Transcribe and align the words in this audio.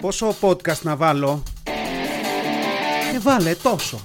Πόσο 0.00 0.34
podcast 0.40 0.82
να 0.82 0.96
βάλω; 0.96 1.42
Και 3.12 3.18
βάλε 3.18 3.54
τόσο. 3.54 4.00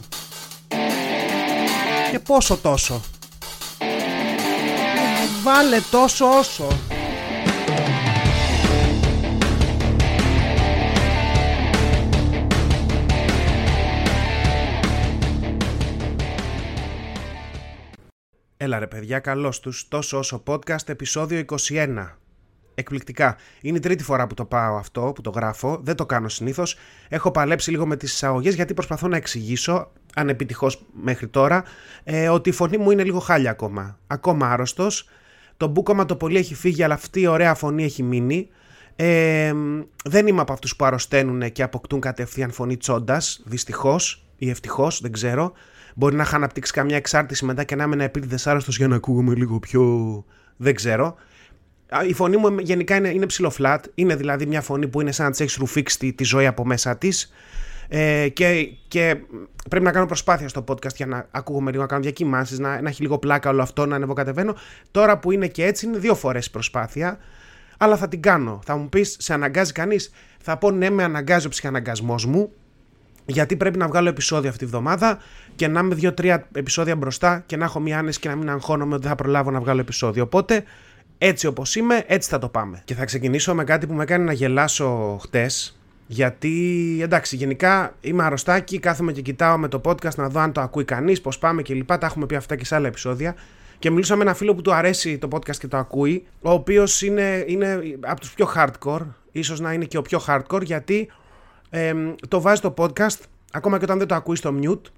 Και 2.12 2.20
πόσο 2.20 2.58
τόσο. 2.58 3.02
Βάλε 5.44 5.80
τόσο 5.92 6.38
όσο. 6.38 6.68
Έλα 18.58 18.80
ρε 18.80 18.88
παιδιά, 18.88 19.20
καλώς 19.20 19.60
τους. 19.60 19.88
Τόσο 19.88 20.18
όσο 20.18 20.44
podcast 20.48 20.90
επεισόδιο 20.90 21.44
21 21.68 22.25
Εκπληκτικά. 22.76 23.38
Είναι 23.62 23.78
η 23.78 23.80
τρίτη 23.80 24.04
φορά 24.04 24.28
που 24.28 24.34
το 24.34 24.46
πάω 24.46 24.76
αυτό, 24.76 25.12
που 25.16 25.22
το 25.22 25.30
γράφω. 25.30 25.80
Δεν 25.84 25.96
το 25.96 26.06
κάνω 26.06 26.30
συνήθως. 26.30 26.78
Έχω 27.10 27.32
παλέψει 27.32 27.72
λίγο 27.72 27.86
με 27.86 27.96
τις 27.98 28.14
εισαγωγές 28.14 28.56
γιατί 28.56 28.74
προσπαθώ 28.74 29.08
να 29.08 29.18
εξηγήσω, 29.18 29.92
ανεπιτυχώς 30.16 30.86
μέχρι 31.02 31.28
τώρα, 31.28 31.64
ε, 32.04 32.30
ότι 32.30 32.50
η 32.50 32.52
φωνή 32.52 32.78
μου 32.78 32.92
είναι 32.92 33.04
λίγο 33.04 33.20
χάλια 33.20 33.52
ακόμα. 33.52 34.00
Ακόμα 34.08 34.52
άρρωστος. 34.52 35.10
Το 35.58 35.68
μπούκομα 35.68 36.06
το 36.06 36.16
πολύ 36.16 36.38
έχει 36.38 36.56
φύγει, 36.56 36.84
αλλά 36.84 36.94
αυτή 36.94 37.20
η 37.20 37.28
ωραία 37.28 37.54
φωνή 37.54 37.84
έχει 37.84 38.04
μείνει. 38.04 38.50
Ε, 38.96 39.54
δεν 40.06 40.28
είμαι 40.28 40.42
από 40.42 40.54
αυτούς 40.54 40.76
που 40.76 40.86
αρρωσταίνουν 40.86 41.52
και 41.52 41.64
αποκτούν 41.64 42.00
κατευθείαν 42.00 42.52
φωνή 42.52 42.78
τσόντας. 42.78 43.42
Δυστυχώς 43.46 44.26
ή 44.38 44.50
ευτυχώς, 44.50 45.02
δεν 45.02 45.12
ξέρω. 45.12 45.54
Μπορεί 45.96 46.16
να 46.16 46.24
είχα 46.24 46.36
αναπτύξει 46.36 46.72
καμιά 46.72 46.96
εξάρτηση 46.96 47.46
μετά 47.46 47.64
και 47.64 47.76
να 47.76 47.84
είμαι 47.84 47.94
ένα 47.94 48.04
επίτηδες 48.04 48.48
άρρωστος 48.48 48.78
για 48.78 48.88
να 48.88 48.96
ακούγομαι 48.96 49.36
λίγο 49.36 49.60
πιο. 49.60 50.24
Δεν 50.58 50.76
ξέρω. 50.76 51.16
Η 52.08 52.14
φωνή 52.14 52.38
μου 52.38 52.60
γενικά 52.60 52.96
είναι, 52.96 53.10
είναι 53.10 53.26
ψηλοφλάτ. 53.26 53.86
Είναι 53.96 54.16
δηλαδή 54.16 54.46
μια 54.46 54.62
φωνή 54.62 54.88
που 54.88 55.02
είναι 55.02 55.12
σαν 55.12 55.26
να 55.26 55.32
της 55.32 55.40
έχεις 55.40 55.56
ρουφήξει 55.56 56.14
τη, 56.14 56.24
ζωή 56.24 56.46
από 56.46 56.66
μέσα 56.66 56.98
της. 56.98 57.34
Ε, 57.88 58.30
και, 58.30 58.70
και 58.88 59.18
πρέπει 59.70 59.86
να 59.86 59.92
κάνω 59.92 60.06
προσπάθεια 60.06 60.48
στο 60.48 60.64
podcast 60.68 60.96
για 60.96 61.06
να 61.06 61.28
ακούγομαι 61.32 61.72
λίγο, 61.72 61.82
να 61.82 61.88
κάνω 61.88 62.02
διακοιμάνσεις, 62.02 62.60
να, 62.60 62.82
να 62.82 62.90
έχει 62.90 63.02
λίγο 63.02 63.18
πλάκα 63.18 63.50
όλο 63.50 63.62
αυτό, 63.62 63.86
να 63.86 63.96
ανεβοκατεβαίνω. 63.96 64.56
Τώρα 64.92 65.18
που 65.20 65.32
είναι 65.32 65.48
και 65.48 65.66
έτσι, 65.66 65.86
είναι 65.86 65.98
δύο 65.98 66.16
φορές 66.16 66.50
προσπάθεια. 66.50 67.18
Αλλά 67.78 67.98
θα 67.98 68.08
την 68.08 68.22
κάνω. 68.22 68.60
Θα 68.66 68.78
μου 68.78 68.90
πεις, 68.90 69.16
σε 69.20 69.34
αναγκάζει 69.34 69.72
κανείς; 69.72 70.12
Θα 70.42 70.58
πω 70.58 70.72
ναι, 70.72 70.90
με 70.90 71.04
αναγκάζει 71.04 71.46
ο 71.46 71.50
ψυχαναγκασμός 71.50 72.26
μου. 72.26 72.52
Γιατί 73.26 73.56
πρέπει 73.56 73.78
να 73.78 73.88
βγάλω 73.88 74.10
επεισόδιο 74.10 74.50
αυτή 74.50 74.64
τη 74.64 74.70
βδομάδα 74.70 75.20
και 75.56 75.68
να 75.68 75.80
είμαι 75.80 75.96
δύο-τρία 75.96 76.48
επεισόδια 76.54 76.96
μπροστά 76.96 77.44
και 77.46 77.58
να 77.58 77.66
έχω 77.66 77.80
μια 77.80 77.98
άνεση 77.98 78.20
και 78.20 78.30
να 78.30 78.36
μην 78.36 78.50
αγχώνομαι 78.50 78.96
ότι 78.96 79.08
θα 79.08 79.16
προλάβω 79.16 79.52
να 79.52 79.60
βγάλω 79.60 79.80
επεισόδιο. 79.80 80.24
Οπότε 80.24 80.64
έτσι 81.18 81.48
όπως 81.48 81.76
είμαι, 81.76 82.04
έτσι 82.08 82.30
θα 82.30 82.40
το 82.40 82.50
πάμε. 82.50 82.82
Και 82.86 82.94
θα 82.94 83.06
ξεκινήσω 83.06 83.56
με 83.56 83.64
κάτι 83.64 83.88
που 83.88 83.94
με 83.94 84.04
έκανε 84.04 84.24
να 84.24 84.34
γελάσω 84.34 85.18
χτες. 85.22 85.80
Γιατί 86.08 86.98
εντάξει, 87.02 87.36
γενικά 87.36 87.96
είμαι 88.02 88.24
αρρωστάκι, 88.24 88.80
κάθομαι 88.80 89.12
και 89.12 89.22
κοιτάω 89.22 89.58
με 89.58 89.68
το 89.68 89.82
podcast 89.86 90.16
να 90.16 90.30
δω 90.30 90.40
αν 90.40 90.52
το 90.52 90.62
ακούει 90.62 90.84
κανείς, 90.84 91.22
πώς 91.22 91.38
πάμε 91.38 91.62
κλπ. 91.62 91.88
Τα 91.88 92.06
έχουμε 92.06 92.26
πει 92.26 92.36
αυτά 92.36 92.56
και 92.56 92.66
σε 92.66 92.76
άλλα 92.76 92.88
επεισόδια. 92.88 93.36
Και 93.80 93.90
μιλούσα 93.90 94.16
με 94.16 94.22
ένα 94.22 94.34
φίλο 94.34 94.56
που 94.56 94.62
του 94.62 94.74
αρέσει 94.74 95.18
το 95.18 95.28
podcast 95.32 95.56
και 95.56 95.68
το 95.68 95.78
ακούει, 95.78 96.26
ο 96.42 96.52
οποίος 96.52 97.02
είναι, 97.02 97.44
είναι 97.48 97.80
από 98.00 98.20
τους 98.20 98.34
πιο 98.34 98.52
hardcore, 98.56 99.02
ίσως 99.32 99.60
να 99.60 99.74
είναι 99.74 99.86
και 99.86 99.98
ο 99.98 100.02
πιο 100.02 100.22
hardcore, 100.28 100.62
γιατί 100.64 101.08
ε, 101.70 101.94
το 102.28 102.42
βάζει 102.42 102.62
το 102.62 102.74
podcast, 102.78 103.20
ακόμα 103.52 103.78
και 103.78 103.84
όταν 103.84 103.98
δεν 103.98 104.08
το 104.08 104.16
ακούει 104.16 104.36
στο 104.36 104.56
mute, 104.62 104.92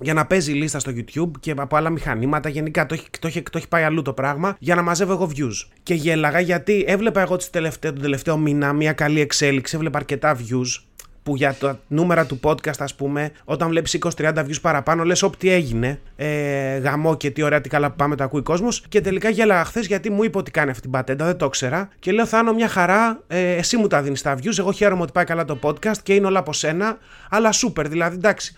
για 0.00 0.14
να 0.14 0.26
παίζει 0.26 0.52
λίστα 0.52 0.78
στο 0.78 0.92
YouTube 0.94 1.30
και 1.40 1.54
από 1.56 1.76
άλλα 1.76 1.90
μηχανήματα. 1.90 2.48
Γενικά 2.48 2.86
το 2.86 2.94
έχει, 2.94 3.06
το, 3.20 3.26
έχει, 3.26 3.42
το 3.42 3.58
έχει 3.58 3.68
πάει 3.68 3.82
αλλού 3.82 4.02
το 4.02 4.12
πράγμα 4.12 4.56
για 4.58 4.74
να 4.74 4.82
μαζεύω 4.82 5.12
εγώ 5.12 5.30
views. 5.36 5.68
Και 5.82 5.94
γέλαγα 5.94 6.40
γιατί 6.40 6.84
έβλεπα 6.86 7.20
εγώ 7.20 7.36
τις 7.36 7.50
τελευταί, 7.50 7.92
τον 7.92 8.02
τελευταίο 8.02 8.36
μήνα 8.36 8.72
μια 8.72 8.92
καλή 8.92 9.20
εξέλιξη, 9.20 9.76
έβλεπα 9.76 9.98
αρκετά 9.98 10.36
views 10.36 10.82
που 11.24 11.36
για 11.36 11.54
τα 11.54 11.80
νούμερα 11.86 12.26
του 12.26 12.40
podcast, 12.42 12.78
ας 12.78 12.94
πούμε, 12.94 13.30
όταν 13.44 13.68
βλέπεις 13.68 13.98
20-30 14.16 14.34
views 14.36 14.60
παραπάνω, 14.60 15.04
λες: 15.04 15.22
Όπ, 15.22 15.36
τι 15.36 15.50
έγινε. 15.50 16.00
Ε, 16.16 16.76
γαμό 16.76 17.16
και 17.16 17.30
τι 17.30 17.42
ωραία, 17.42 17.60
τι 17.60 17.68
καλά 17.68 17.90
που 17.90 17.96
πάμε, 17.96 18.16
το 18.16 18.24
ακούει 18.24 18.42
κόσμος. 18.42 18.84
Και 18.88 19.00
τελικά 19.00 19.28
γέλαγα 19.28 19.64
χθες 19.64 19.86
γιατί 19.86 20.10
μου 20.10 20.24
είπε 20.24 20.38
ότι 20.38 20.50
κάνει 20.50 20.70
αυτή 20.70 20.82
την 20.82 20.90
πατέντα, 20.90 21.24
δεν 21.24 21.36
το 21.36 21.46
ήξερα. 21.46 21.88
Και 21.98 22.12
λέω: 22.12 22.26
Θα 22.26 22.54
μια 22.54 22.68
χαρά, 22.68 23.22
ε, 23.26 23.52
εσύ 23.52 23.76
μου 23.76 23.86
τα 23.86 24.02
δίνεις 24.02 24.22
τα 24.22 24.38
views. 24.42 24.58
Εγώ 24.58 24.72
χαίρομαι 24.72 25.02
ότι 25.02 25.12
πάει 25.12 25.24
καλά 25.24 25.44
το 25.44 25.58
podcast 25.62 25.98
και 26.02 26.14
είναι 26.14 26.26
όλα 26.26 26.38
από 26.38 26.52
σένα. 26.52 26.98
Αλλά 27.30 27.50
super, 27.52 27.84
δηλαδή 27.88 28.16
εντάξει. 28.16 28.56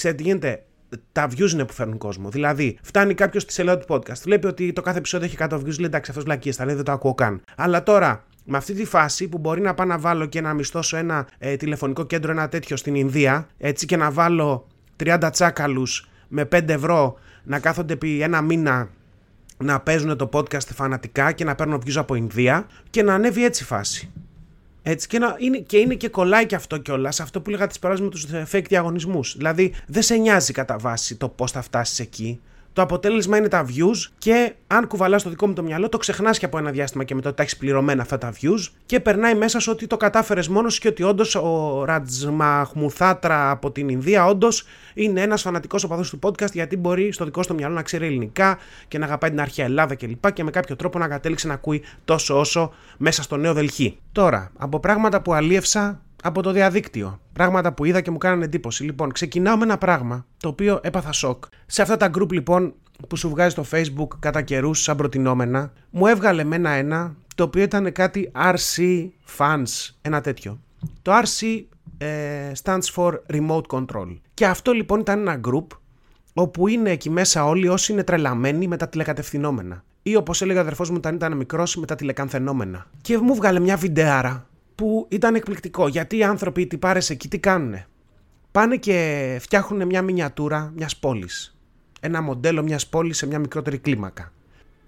Ξέρετε 0.00 0.22
τι 0.22 0.28
γίνεται, 0.28 0.62
τα 1.12 1.28
views 1.30 1.50
είναι 1.52 1.64
που 1.64 1.72
φέρνουν 1.72 1.98
κόσμο. 1.98 2.28
Δηλαδή, 2.28 2.78
φτάνει 2.82 3.14
κάποιος 3.14 3.42
στη 3.42 3.52
σελίδα 3.52 3.78
του 3.78 3.86
podcast, 3.88 4.20
βλέπει 4.22 4.46
ότι 4.46 4.72
το 4.72 4.80
κάθε 4.80 4.98
επεισόδιο 4.98 5.26
έχει 5.26 5.36
100 5.38 5.54
views, 5.54 5.78
λέει 5.78 5.86
εντάξει, 5.86 6.10
αυτός 6.10 6.24
βλακίες 6.24 6.56
θα 6.56 6.64
λέει, 6.64 6.74
δεν 6.74 6.84
το 6.84 6.92
ακούω 6.92 7.14
καν. 7.14 7.42
Αλλά 7.56 7.82
τώρα, 7.82 8.24
με 8.44 8.56
αυτή 8.56 8.74
τη 8.74 8.84
φάση 8.84 9.28
που 9.28 9.38
μπορεί 9.38 9.60
να 9.60 9.74
πάω 9.74 9.86
να 9.86 9.98
βάλω 9.98 10.26
και 10.26 10.40
να 10.40 10.54
μισθώσω 10.54 10.96
ένα 10.96 11.26
ε, 11.38 11.56
τηλεφωνικό 11.56 12.04
κέντρο, 12.06 12.30
ένα 12.30 12.48
τέτοιο 12.48 12.76
στην 12.76 12.94
Ινδία, 12.94 13.48
έτσι 13.58 13.86
και 13.86 13.96
να 13.96 14.10
βάλω 14.10 14.66
30 15.04 15.28
τσάκαλους 15.32 16.08
με 16.28 16.48
5 16.52 16.68
ευρώ 16.68 17.18
να 17.44 17.58
κάθονται 17.58 17.92
επί 17.92 18.22
ένα 18.22 18.40
μήνα 18.40 18.88
να 19.56 19.80
παίζουν 19.80 20.16
το 20.16 20.28
podcast 20.32 20.66
φανατικά 20.74 21.32
και 21.32 21.44
να 21.44 21.54
παίρνουν 21.54 21.82
views 21.86 21.96
από 21.96 22.14
Ινδία 22.14 22.66
και 22.90 23.02
να 23.02 23.14
ανέβει 23.14 23.44
έτσι 23.44 23.62
η 23.62 23.66
φάση. 23.66 24.12
Έτσι, 24.82 25.06
και, 25.06 25.18
να, 25.18 25.36
είναι, 25.38 25.58
και 25.58 25.78
είναι 25.78 25.94
και 25.94 26.08
κολλάει 26.08 26.46
και 26.46 26.54
αυτό 26.54 26.78
κιόλας. 26.78 27.20
Αυτό 27.20 27.40
που 27.40 27.50
λέγα 27.50 27.66
τι 27.66 27.78
παράδειγμα 27.78 28.10
με 28.12 28.20
τους 28.20 28.52
fake 28.52 28.68
διαγωνισμούς. 28.68 29.36
Δηλαδή, 29.36 29.74
δεν 29.86 30.02
σε 30.02 30.14
νοιάζει 30.14 30.52
κατά 30.52 30.78
βάση 30.78 31.16
το 31.16 31.28
πώς 31.28 31.50
θα 31.50 31.62
φτάσεις 31.62 31.98
εκεί. 31.98 32.40
Το 32.80 32.86
αποτέλεσμα 32.86 33.36
είναι 33.36 33.48
τα 33.48 33.66
views 33.68 34.10
και 34.18 34.54
αν 34.66 34.86
κουβαλάς 34.86 35.22
το 35.22 35.30
δικό 35.30 35.46
μου 35.46 35.52
το 35.52 35.62
μυαλό, 35.62 35.88
το 35.88 35.98
ξεχνάς 35.98 36.38
και 36.38 36.44
από 36.44 36.58
ένα 36.58 36.70
διάστημα 36.70 37.04
και 37.04 37.14
μετά 37.14 37.28
ότι 37.28 37.36
τα 37.36 37.42
έχεις 37.42 37.56
πληρωμένα 37.56 38.02
αυτά 38.02 38.18
τα 38.18 38.32
views 38.40 38.72
και 38.86 39.00
περνάει 39.00 39.34
μέσα 39.34 39.58
σου 39.58 39.72
ότι 39.72 39.86
το 39.86 39.96
κατάφερες 39.96 40.48
μόνος 40.48 40.78
και 40.78 40.88
ότι 40.88 41.02
όντως 41.02 41.34
ο 41.34 41.82
Ρατζμαχμουθάτρα 41.84 43.50
από 43.50 43.70
την 43.70 43.88
Ινδία 43.88 44.26
όντως 44.26 44.66
είναι 44.94 45.20
ένας 45.20 45.42
φανατικός 45.42 45.84
οπαδός 45.84 46.10
του 46.10 46.18
podcast 46.22 46.52
γιατί 46.52 46.76
μπορεί 46.76 47.12
στο 47.12 47.24
δικό 47.24 47.42
σου 47.42 47.48
το 47.48 47.54
μυαλό 47.54 47.74
να 47.74 47.82
ξέρει 47.82 48.06
ελληνικά 48.06 48.58
και 48.88 48.98
να 48.98 49.04
αγαπάει 49.04 49.30
την 49.30 49.40
αρχαία 49.40 49.64
Ελλάδα 49.64 49.94
κλπ. 49.94 50.26
Και, 50.26 50.30
και 50.32 50.44
με 50.44 50.50
κάποιο 50.50 50.76
τρόπο 50.76 50.98
να 50.98 51.08
κατέληξε 51.08 51.46
να 51.46 51.54
ακούει 51.54 51.82
τόσο 52.04 52.38
όσο 52.38 52.72
μέσα 52.96 53.22
στο 53.22 53.36
νέο 53.36 53.52
Δελχή. 53.52 53.98
Τώρα, 54.12 54.50
από 54.58 54.80
πράγματα 54.80 55.22
που 55.22 55.34
αλίευσα 55.34 56.00
από 56.22 56.42
το 56.42 56.52
διαδίκτυο. 56.52 57.20
Πράγματα 57.32 57.72
που 57.72 57.84
είδα 57.84 58.00
και 58.00 58.10
μου 58.10 58.18
κάνανε 58.18 58.44
εντύπωση. 58.44 58.84
Λοιπόν, 58.84 59.12
ξεκινάω 59.12 59.56
με 59.56 59.64
ένα 59.64 59.78
πράγμα 59.78 60.26
το 60.36 60.48
οποίο 60.48 60.80
έπαθα 60.82 61.12
σοκ. 61.12 61.44
Σε 61.66 61.82
αυτά 61.82 61.96
τα 61.96 62.10
group 62.14 62.32
λοιπόν 62.32 62.74
που 63.08 63.16
σου 63.16 63.28
βγάζει 63.28 63.50
στο 63.50 63.64
facebook 63.72 64.08
κατά 64.18 64.42
καιρούς 64.42 64.82
σαν 64.82 64.96
προτινόμενα, 64.96 65.72
μου 65.90 66.06
έβγαλε 66.06 66.44
με 66.44 66.56
ένα 66.78 67.14
το 67.34 67.42
οποίο 67.44 67.62
ήταν 67.62 67.92
κάτι 67.92 68.32
RC 68.34 69.08
fans, 69.38 69.94
ένα 70.02 70.20
τέτοιο. 70.20 70.60
Το 71.02 71.12
RC 71.12 71.62
ε, 71.98 72.52
stands 72.62 72.94
for 72.94 73.12
Remote 73.32 73.66
Control. 73.70 74.16
Και 74.34 74.46
αυτό 74.46 74.72
λοιπόν 74.72 75.00
ήταν 75.00 75.18
ένα 75.18 75.40
group 75.44 75.66
όπου 76.34 76.68
είναι 76.68 76.90
εκεί 76.90 77.10
μέσα 77.10 77.44
όλοι 77.44 77.68
όσοι 77.68 77.92
είναι 77.92 78.02
τρελαμένοι 78.02 78.68
με 78.68 78.76
τα 78.76 78.88
τηλεκατευθυνόμενα. 78.88 79.84
Ή 80.02 80.16
όπως 80.16 80.42
έλεγε 80.42 80.58
ο 80.58 80.60
αδερφός 80.60 80.90
μου 80.90 80.96
όταν 80.98 81.14
ήταν 81.14 81.36
μικρός 81.36 81.76
με 81.76 81.86
τα 81.86 81.94
τηλεκανθενόμενα. 81.94 82.86
Και 83.00 83.18
μου 83.18 83.34
βγάλε 83.34 83.60
μια 83.60 83.76
βιντεάρα 83.76 84.49
που 84.80 85.06
ήταν 85.08 85.34
εκπληκτικό. 85.34 85.88
Γιατί 85.88 86.16
οι 86.16 86.24
άνθρωποι, 86.24 86.68
οι 86.70 86.76
πάρες 86.76 87.10
εκεί, 87.10 87.28
τι 87.28 87.38
κάνουνε; 87.38 87.86
Πάνε 88.52 88.76
και 88.76 89.36
φτιάχνουν 89.40 89.86
μια 89.86 90.02
μινιατούρα 90.02 90.72
μιας 90.76 90.96
πόλης. 90.96 91.56
Ένα 92.00 92.22
μοντέλο 92.22 92.62
μιας 92.62 92.88
πόλης 92.88 93.16
σε 93.16 93.26
μια 93.26 93.38
μικρότερη 93.38 93.78
κλίμακα. 93.78 94.32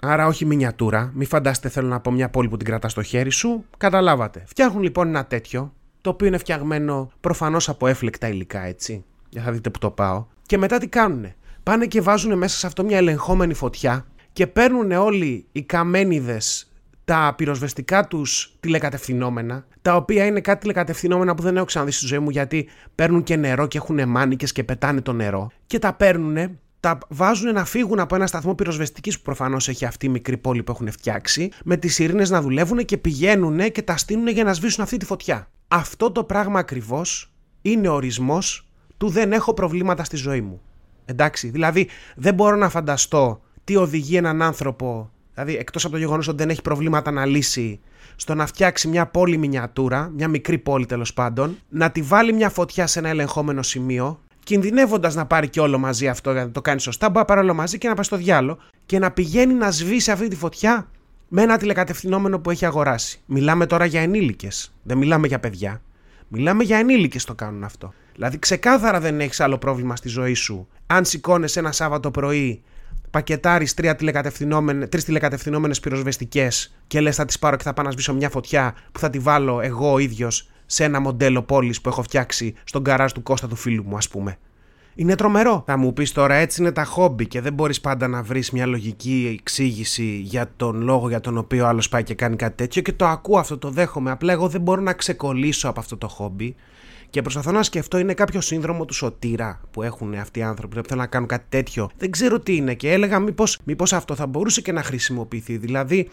Άρα 0.00 0.26
όχι 0.26 0.44
μινιατούρα, 0.44 1.10
μην 1.14 1.26
φαντάστε 1.26 1.69
θέλω 1.69 1.88
να 1.88 2.00
πω 2.00 2.10
μια 2.10 2.28
πόλη 2.30 2.48
που 2.48 2.56
την 2.56 2.66
κρατάς 2.66 2.92
στο 2.92 3.03
χέρι 3.03 3.30
σου. 3.30 3.64
Καταλάβατε. 3.76 4.44
Φτιάχνουν 4.47 4.82
λοιπόν 4.82 5.08
ένα 5.08 5.26
τέτοιο, 5.26 5.72
το 6.00 6.10
οποίο 6.10 6.26
είναι 6.26 6.38
φτιαγμένο 6.38 7.10
προφανώς 7.20 7.69
από 7.69 7.86
έφλεκτα 7.86 8.28
υλικά, 8.28 8.64
έτσι. 8.64 9.04
Για 9.28 9.42
θα 9.42 9.53
δείτε 9.53 9.70
που 9.70 9.78
το 9.78 9.91
πάω. 9.91 10.26
Και 10.47 10.59
μετά 10.59 10.78
τι 10.78 10.88
κάνουνε; 10.88 11.34
Πάνε 11.62 11.86
και 11.86 12.00
βάζουν 12.00 12.38
μέσα 12.38 12.59
σε 12.59 12.66
αυτό 12.66 12.84
μια 12.84 12.97
ελεγχόμενη 12.97 13.54
φωτιά 13.54 14.06
και 14.32 14.47
παίρνουν 14.47 14.92
όλοι 14.92 15.47
οι 15.53 15.62
καμένιδες 15.62 16.72
τα 17.12 17.34
πυροσβεστικά 17.37 18.06
τους 18.06 18.56
τηλεκατευθυνόμενα, 18.61 19.67
τα 19.83 19.97
οποία 19.97 20.27
είναι 20.27 20.41
κάτι 20.41 20.61
τηλεκατευθυνόμενα 20.61 21.34
που 21.34 21.42
δεν 21.42 21.57
έχω 21.57 21.65
ξαναδεί 21.65 21.91
στη 21.91 22.07
ζωή 22.07 22.19
μου 22.19 22.31
γιατί 22.31 22.69
παίρνουν 22.95 23.22
και 23.22 23.36
νερό 23.36 23.66
και 23.66 23.78
έχουν 23.78 24.09
μάνικες 24.09 24.53
και 24.53 24.65
πετάνε 24.65 25.01
το 25.01 25.13
νερό. 25.13 25.51
Και 25.66 25.78
τα 25.78 25.92
παίρνουν, 25.92 26.59
τα 26.81 26.98
βάζουν 27.09 27.53
να 27.53 27.65
φύγουν 27.65 27.98
από 27.98 28.15
ένα 28.15 28.27
σταθμό 28.27 28.54
πυροσβεστικής 28.54 29.16
που 29.16 29.22
προφανώς 29.22 29.69
έχει 29.69 29.84
αυτή 29.84 30.07
η 30.07 30.09
μικρή 30.09 30.36
πόλη 30.36 30.63
που 30.63 30.72
έχουν 30.72 30.91
φτιάξει, 30.91 31.51
με 31.65 31.77
τις 31.77 31.98
ειρήνε 31.98 32.25
να 32.28 32.41
δουλεύουν 32.41 32.84
και 32.84 32.97
πηγαίνουν 32.97 33.72
και 33.72 33.83
τα 33.83 33.97
στείλουν 33.97 34.28
για 34.28 34.45
να 34.45 34.53
σβήσουν 34.53 34.83
αυτή 34.83 34.97
τη 34.97 35.04
φωτιά. 35.04 35.48
Αυτό 35.69 36.13
το 36.13 36.25
πράγμα 36.25 36.59
ακριβώς 36.59 37.33
είναι 37.63 37.89
ορισμός 37.89 38.69
του 38.97 39.09
δεν 39.09 39.33
έχω 39.33 39.54
προβλήματα 39.54 40.04
στη 40.04 40.16
ζωή 40.16 40.41
μου. 40.41 40.60
Εντάξει, 41.04 41.48
δηλαδή 41.48 41.89
δεν 42.16 42.34
μπορώ 42.34 42.57
να 42.57 42.69
φανταστώ 42.69 43.42
τι 43.65 43.77
οδηγεί 43.77 44.16
έναν 44.16 44.42
άνθρωπο 44.42 45.10
Δηλαδή, 45.34 45.57
εκτός 45.57 45.84
από 45.84 45.93
το 45.93 45.99
γεγονός 45.99 46.29
ότι 46.29 46.37
δεν 46.37 46.51
έχει 46.51 46.63
προβλήματα 46.63 47.11
να 47.11 47.27
λύσει 47.27 47.81
στο 48.17 48.34
να 48.34 48.47
φτιάξει 48.47 48.89
μια 48.89 49.07
πόλη 49.07 49.37
μινιατούρα, 49.37 50.11
μια 50.15 50.29
μικρή 50.29 50.59
πόλη 50.59 50.87
τέλος 50.87 51.13
πάντων, 51.13 51.59
να 51.69 51.91
τη 51.91 52.03
βάλει 52.03 52.33
μια 52.33 52.49
φωτιά 52.49 52.87
σε 52.87 52.99
ένα 52.99 53.09
ελεγχόμενο 53.09 53.63
σημείο, 53.63 54.21
κινδυνεύοντας 54.45 55.15
να 55.15 55.27
πάρει 55.27 55.49
και 55.49 55.61
όλο 55.61 55.79
μαζί 55.79 56.09
αυτό, 56.09 56.33
γιατί 56.33 56.51
το 56.51 56.61
κάνει 56.61 56.81
σωστά, 56.81 57.07
μπορεί 57.07 57.19
να 57.19 57.25
πάρει 57.25 57.41
όλο 57.41 57.55
μαζί 57.55 57.79
και 57.79 57.89
να 57.89 57.95
πάει 57.95 58.05
στο 58.05 58.17
διάλογο 58.17 58.59
και 58.87 58.99
να 58.99 59.11
πηγαίνει 59.11 59.55
να 59.55 59.71
σβήσει 59.71 60.11
αυτή 60.11 60.29
τη 60.29 60.37
φωτιά 60.37 60.89
με 61.29 61.43
ένα 61.43 61.59
τηλεκατευθυνόμενο 61.59 62.39
που 62.39 62.51
έχει 62.51 62.67
αγοράσει. 62.67 63.21
Μιλάμε 63.27 63.67
τώρα 63.67 63.84
για 63.84 64.01
ενήλικες, 64.01 64.73
δεν 64.83 64.99
μιλάμε 64.99 65.27
για 65.27 65.41
παιδιά. 65.41 65.83
Μιλάμε 66.29 66.65
για 66.65 66.79
ενήλικες 66.79 67.25
το 67.25 67.34
κάνουν 67.34 67.65
αυτό. 67.65 67.93
Δηλαδή, 68.15 68.39
ξεκάθαρα 68.39 69.01
δεν 69.01 69.21
έχεις 69.21 69.41
άλλο 69.41 69.59
πρόβλημα 69.59 69.97
στη 69.97 70.09
ζωή 70.09 70.34
σου. 70.34 70.69
Αν 70.87 71.05
σηκώνει 71.05 71.53
ένα 71.55 71.73
Σάββατο 71.73 72.11
πρωί, 72.11 72.63
πακετάρεις 73.12 73.74
τρεις 74.88 75.04
τηλεκατευθυνόμενες 75.04 75.80
πυροσβεστικές 75.80 76.74
και 76.86 77.00
λες 77.00 77.16
θα 77.16 77.24
τις 77.24 77.38
πάρω 77.38 77.56
και 77.56 77.62
θα 77.62 77.72
πάω 77.72 77.84
να 77.84 77.91
σβήσω 77.91 78.14
μια 78.14 78.30
φωτιά 78.30 78.74
που 78.92 78.98
θα 78.98 79.10
τη 79.10 79.18
βάλω 79.18 79.60
εγώ 79.60 79.92
ο 79.92 79.98
ίδιος 79.98 80.50
σε 80.66 80.84
ένα 80.84 81.00
μοντέλο 81.00 81.42
πόλης 81.42 81.80
που 81.80 81.88
έχω 81.88 82.03
φτιάξει 82.03 82.54
στον 82.64 82.84
καράζ 82.84 83.12
του 83.12 83.22
Κώστα 83.22 83.48
του 83.48 83.56
φίλου 83.56 83.84
μου, 83.86 83.97
ας 83.97 84.09
πούμε. 84.09 84.38
Είναι 84.94 85.14
τρομερό. 85.14 85.62
Θα 85.66 85.76
μου 85.76 85.92
πεις 85.92 86.12
τώρα 86.12 86.34
έτσι 86.34 86.60
είναι 86.60 86.72
τα 86.72 86.84
χόμπι 86.84 87.26
και 87.26 87.41
δεν 87.41 87.53
μπορείς 87.53 87.80
πάντα 87.80 88.09
να 88.09 88.22
βρεις 88.22 88.50
μια 88.50 88.66
λογική 88.66 89.36
εξήγηση 89.41 90.20
για 90.24 90.50
τον 90.56 90.82
λόγο 90.82 91.09
για 91.09 91.20
τον 91.20 91.38
οποίο 91.38 91.66
άλλος 91.66 91.88
πάει 91.88 92.03
και 92.03 92.14
κάνει 92.14 92.36
κάτι 92.36 92.56
τέτοιο 92.56 92.82
και 92.82 92.92
το 92.92 93.06
ακούω 93.06 93.38
αυτό, 93.38 93.59
το 93.59 93.70
δέχομαι. 93.70 94.10
Απλά 94.10 94.32
εγώ 94.32 94.48
δεν 94.48 94.60
μπορώ 94.60 94.80
να 94.80 94.92
ξεκολλήσω 94.92 95.68
από 95.68 95.80
αυτό 95.80 95.97
το 95.97 96.09
χόμπι 96.09 96.54
και 97.12 97.22
προσπαθώ 97.22 97.53
να 97.53 97.62
σκεφτώ 97.62 97.98
είναι 97.98 98.14
κάποιο 98.14 98.41
σύνδρομο 98.41 98.84
του 98.84 98.94
σωτήρα 98.94 99.60
που 99.70 99.82
έχουν 99.82 100.14
αυτοί 100.14 100.38
οι 100.38 100.42
άνθρωποι 100.42 100.80
που 100.80 100.88
θέλουν 100.88 101.03
να 101.03 101.09
κάνουν 101.09 101.28
κάτι 101.28 101.44
τέτοιο. 101.48 101.91
Δεν 101.97 102.10
ξέρω 102.10 102.41
τι 102.41 102.56
είναι 102.56 102.74
και 102.74 102.92
έλεγα 102.92 103.18
μήπως 103.18 103.59
μήπως 103.64 103.92
αυτό 103.92 104.14
θα 104.14 104.26
μπορούσε 104.26 104.60
και 104.60 104.72
να 104.72 104.82
χρησιμοποιηθεί. 104.82 105.56
Δηλαδή 105.56 106.10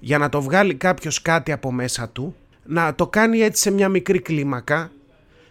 για 0.00 0.18
να 0.18 0.28
το 0.28 0.42
βγάλει 0.42 0.74
κάποιος 0.74 1.22
κάτι 1.22 1.52
από 1.52 1.72
μέσα 1.72 2.08
του 2.08 2.34
να 2.64 2.94
το 2.94 3.06
κάνει 3.06 3.38
έτσι 3.38 3.62
σε 3.62 3.70
μια 3.70 3.88
μικρή 3.88 4.20
κλίμακα 4.20 4.90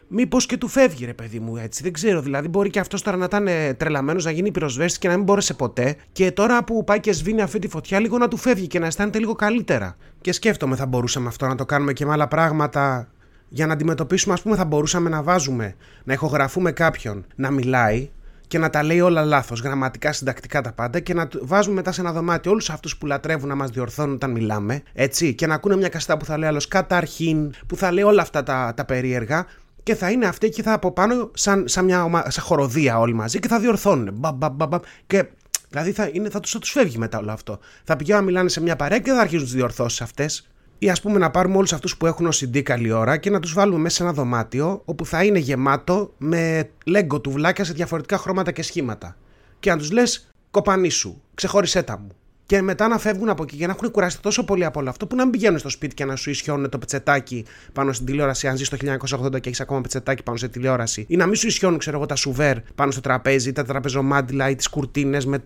Μήπως 0.09 0.45
και 0.45 0.57
του 0.57 0.67
φεύγει, 0.67 1.05
ρε 1.05 1.13
παιδί 1.13 1.39
μου, 1.39 1.57
έτσι. 1.57 1.83
Δεν 1.83 1.93
ξέρω. 1.93 2.21
Δηλαδή, 2.21 2.47
μπορεί 2.47 2.69
και 2.69 2.79
αυτός 2.79 3.01
τώρα 3.01 3.17
να 3.17 3.25
ήταν 3.25 3.47
τρελαμένος, 3.77 4.25
να 4.25 4.31
γίνει 4.31 4.51
πυροσβέστη 4.51 4.99
και 4.99 5.07
να 5.07 5.15
μην 5.15 5.23
μπόρεσε 5.23 5.53
ποτέ. 5.53 5.95
Και 6.11 6.31
τώρα 6.31 6.63
που 6.63 6.83
πάει 6.83 6.99
και 6.99 7.11
σβήνει 7.11 7.41
αυτή 7.41 7.59
τη 7.59 7.67
φωτιά, 7.67 7.99
λίγο 7.99 8.17
να 8.17 8.27
του 8.27 8.37
φεύγει 8.37 8.67
και 8.67 8.79
να 8.79 8.85
αισθάνεται 8.85 9.19
λίγο 9.19 9.33
καλύτερα. 9.33 9.97
Και 10.21 10.31
σκέφτομαι, 10.31 10.75
θα 10.75 10.85
μπορούσαμε 10.85 11.27
αυτό 11.27 11.47
να 11.47 11.55
το 11.55 11.65
κάνουμε 11.65 11.93
και 11.93 12.05
με 12.05 12.11
άλλα 12.11 12.27
πράγματα. 12.27 13.11
Για 13.49 13.67
να 13.67 13.73
αντιμετωπίσουμε, 13.73 14.33
ας 14.33 14.41
πούμε, 14.41 14.55
θα 14.55 14.65
μπορούσαμε 14.65 15.09
να 15.09 15.23
βάζουμε, 15.23 15.75
να 16.03 16.13
ηχογραφούμε 16.13 16.71
κάποιον 16.71 17.25
να 17.35 17.51
μιλάει 17.51 18.09
και 18.47 18.57
να 18.57 18.69
τα 18.69 18.83
λέει 18.83 18.99
όλα 18.99 19.25
λάθος, 19.25 19.61
γραμματικά, 19.61 20.11
συντακτικά 20.11 20.61
τα 20.61 20.71
πάντα 20.71 20.99
και 20.99 21.13
να 21.13 21.27
βάζουμε 21.41 21.75
μετά 21.75 21.91
σε 21.91 22.01
ένα 22.01 22.11
δωμάτιο 22.11 22.51
όλους 22.51 22.69
αυτούς 22.69 22.97
που 22.97 23.05
λατρεύουν 23.05 23.47
να 23.47 23.55
μας 23.55 23.69
διορθώνουν 23.69 24.15
όταν 24.15 24.31
μιλάμε, 24.31 24.81
έτσι, 24.93 25.33
και 25.33 25.47
να 25.47 25.53
ακούνε 25.53 25.75
μια 25.75 25.89
καστά 25.89 26.17
που 26.17 26.25
θα 26.25 26.37
λέει 26.37 26.49
άλλος 26.49 26.67
καταρχήν, 26.67 27.53
που 27.67 27.75
θα 27.75 27.91
λέει 27.91 28.03
όλα 28.03 28.21
αυτά 28.21 28.43
τα, 28.43 28.73
τα 28.75 28.85
περίεργα 28.85 29.45
και 29.83 29.95
θα 29.95 30.11
είναι 30.11 30.25
αυτοί 30.25 30.49
και 30.49 30.61
θα 30.63 30.73
από 30.73 30.91
πάνω 30.91 31.31
σαν, 31.33 31.67
σαν 31.67 31.85
μια 31.85 32.03
ομα... 32.03 32.29
σαν 32.29 32.43
χοροδία 32.43 32.99
όλοι 32.99 33.13
μαζί 33.13 33.39
και 33.39 33.47
θα 33.47 33.59
διορθώνουν. 33.59 34.13
Μπα, 34.13 34.31
μπα, 34.31 34.49
μπα, 34.49 34.67
μπα, 34.67 34.79
και 35.07 35.25
δηλαδή 35.69 35.91
θα, 35.91 36.09
είναι, 36.11 36.29
θα, 36.29 36.39
τους, 36.39 36.51
θα 36.51 36.59
τους 36.59 36.71
φεύγει 36.71 36.97
μετά 36.97 37.17
όλο 37.17 37.31
αυτό. 37.31 37.59
Θα 37.83 37.95
πηγαίνουν 37.95 38.21
να 38.21 38.27
μιλάνε 38.27 38.49
σε 38.49 38.61
μια 38.61 38.75
παρέα 38.75 38.99
και 38.99 39.11
θα 39.11 39.19
αρχίζουν 39.19 39.45
τις 39.45 39.53
διορθώσεις 39.53 40.01
αυτές. 40.01 40.47
Ή 40.79 40.89
ας 40.89 41.01
πούμε 41.01 41.17
να 41.17 41.31
πάρουμε 41.31 41.57
όλους 41.57 41.73
αυτούς 41.73 41.97
που 41.97 42.05
έχουν 42.05 42.25
ως 42.25 42.43
CD 42.43 42.61
καλή 42.61 42.91
ώρα 42.91 43.17
και 43.17 43.29
να 43.29 43.39
τους 43.39 43.53
βάλουμε 43.53 43.79
μέσα 43.79 43.95
σε 43.95 44.03
ένα 44.03 44.13
δωμάτιο 44.13 44.81
όπου 44.85 45.05
θα 45.05 45.23
είναι 45.23 45.39
γεμάτο 45.39 46.13
με 46.17 46.69
λέγκο 46.85 47.19
τουβλάκια 47.19 47.63
σε 47.63 47.73
διαφορετικά 47.73 48.17
χρώματα 48.17 48.51
και 48.51 48.61
σχήματα. 48.61 49.17
Και 49.59 49.69
να 49.69 49.77
τους 49.77 49.91
λες, 49.91 50.31
κοπανίσου, 50.51 51.21
ξεχώρισέ 51.33 51.83
τα 51.83 51.99
μου 51.99 52.09
και 52.47 52.61
μετά 52.61 52.87
να 52.87 52.97
φεύγουν 52.97 53.29
από 53.29 53.43
εκεί 53.43 53.55
για 53.55 53.67
να 53.67 53.73
έχουν 53.73 53.91
κουραστεί 53.91 54.21
τόσο 54.21 54.45
πολύ 54.45 54.65
από 54.65 54.79
όλο 54.79 54.89
αυτό 54.89 55.07
που 55.07 55.15
να 55.15 55.23
μην 55.23 55.31
πηγαίνουν 55.31 55.59
στο 55.59 55.69
σπίτι 55.69 55.93
και 55.93 56.05
να 56.05 56.15
σου 56.15 56.29
ισιώνουν 56.29 56.69
το 56.69 56.77
πετσετάκι 56.77 57.45
πάνω 57.73 57.93
στην 57.93 58.05
τηλεόραση, 58.05 58.47
αν 58.47 58.57
ζεις 58.57 58.69
το 58.69 58.77
1980 59.09 59.31
και 59.31 59.47
έχεις 59.49 59.59
ακόμα 59.61 59.81
πετσετάκι 59.81 60.23
πάνω 60.23 60.37
σε 60.37 60.47
τηλεόραση, 60.47 61.05
ή 61.07 61.15
να 61.15 61.25
μην 61.25 61.35
σου 61.35 61.47
ισιώνουν, 61.47 61.77
ξέρω 61.79 61.97
εγώ, 61.97 62.05
τα 62.05 62.15
σουβέρ 62.15 62.59
πάνω 62.61 62.91
στο 62.91 63.01
τραπέζι, 63.01 63.49
ή 63.49 63.51
τα 63.51 63.63
τραπεζομάντιλα 63.63 64.49
ή 64.49 64.55
τις 64.55 64.67
κουρτίνες 64.67 65.25
με, 65.25 65.41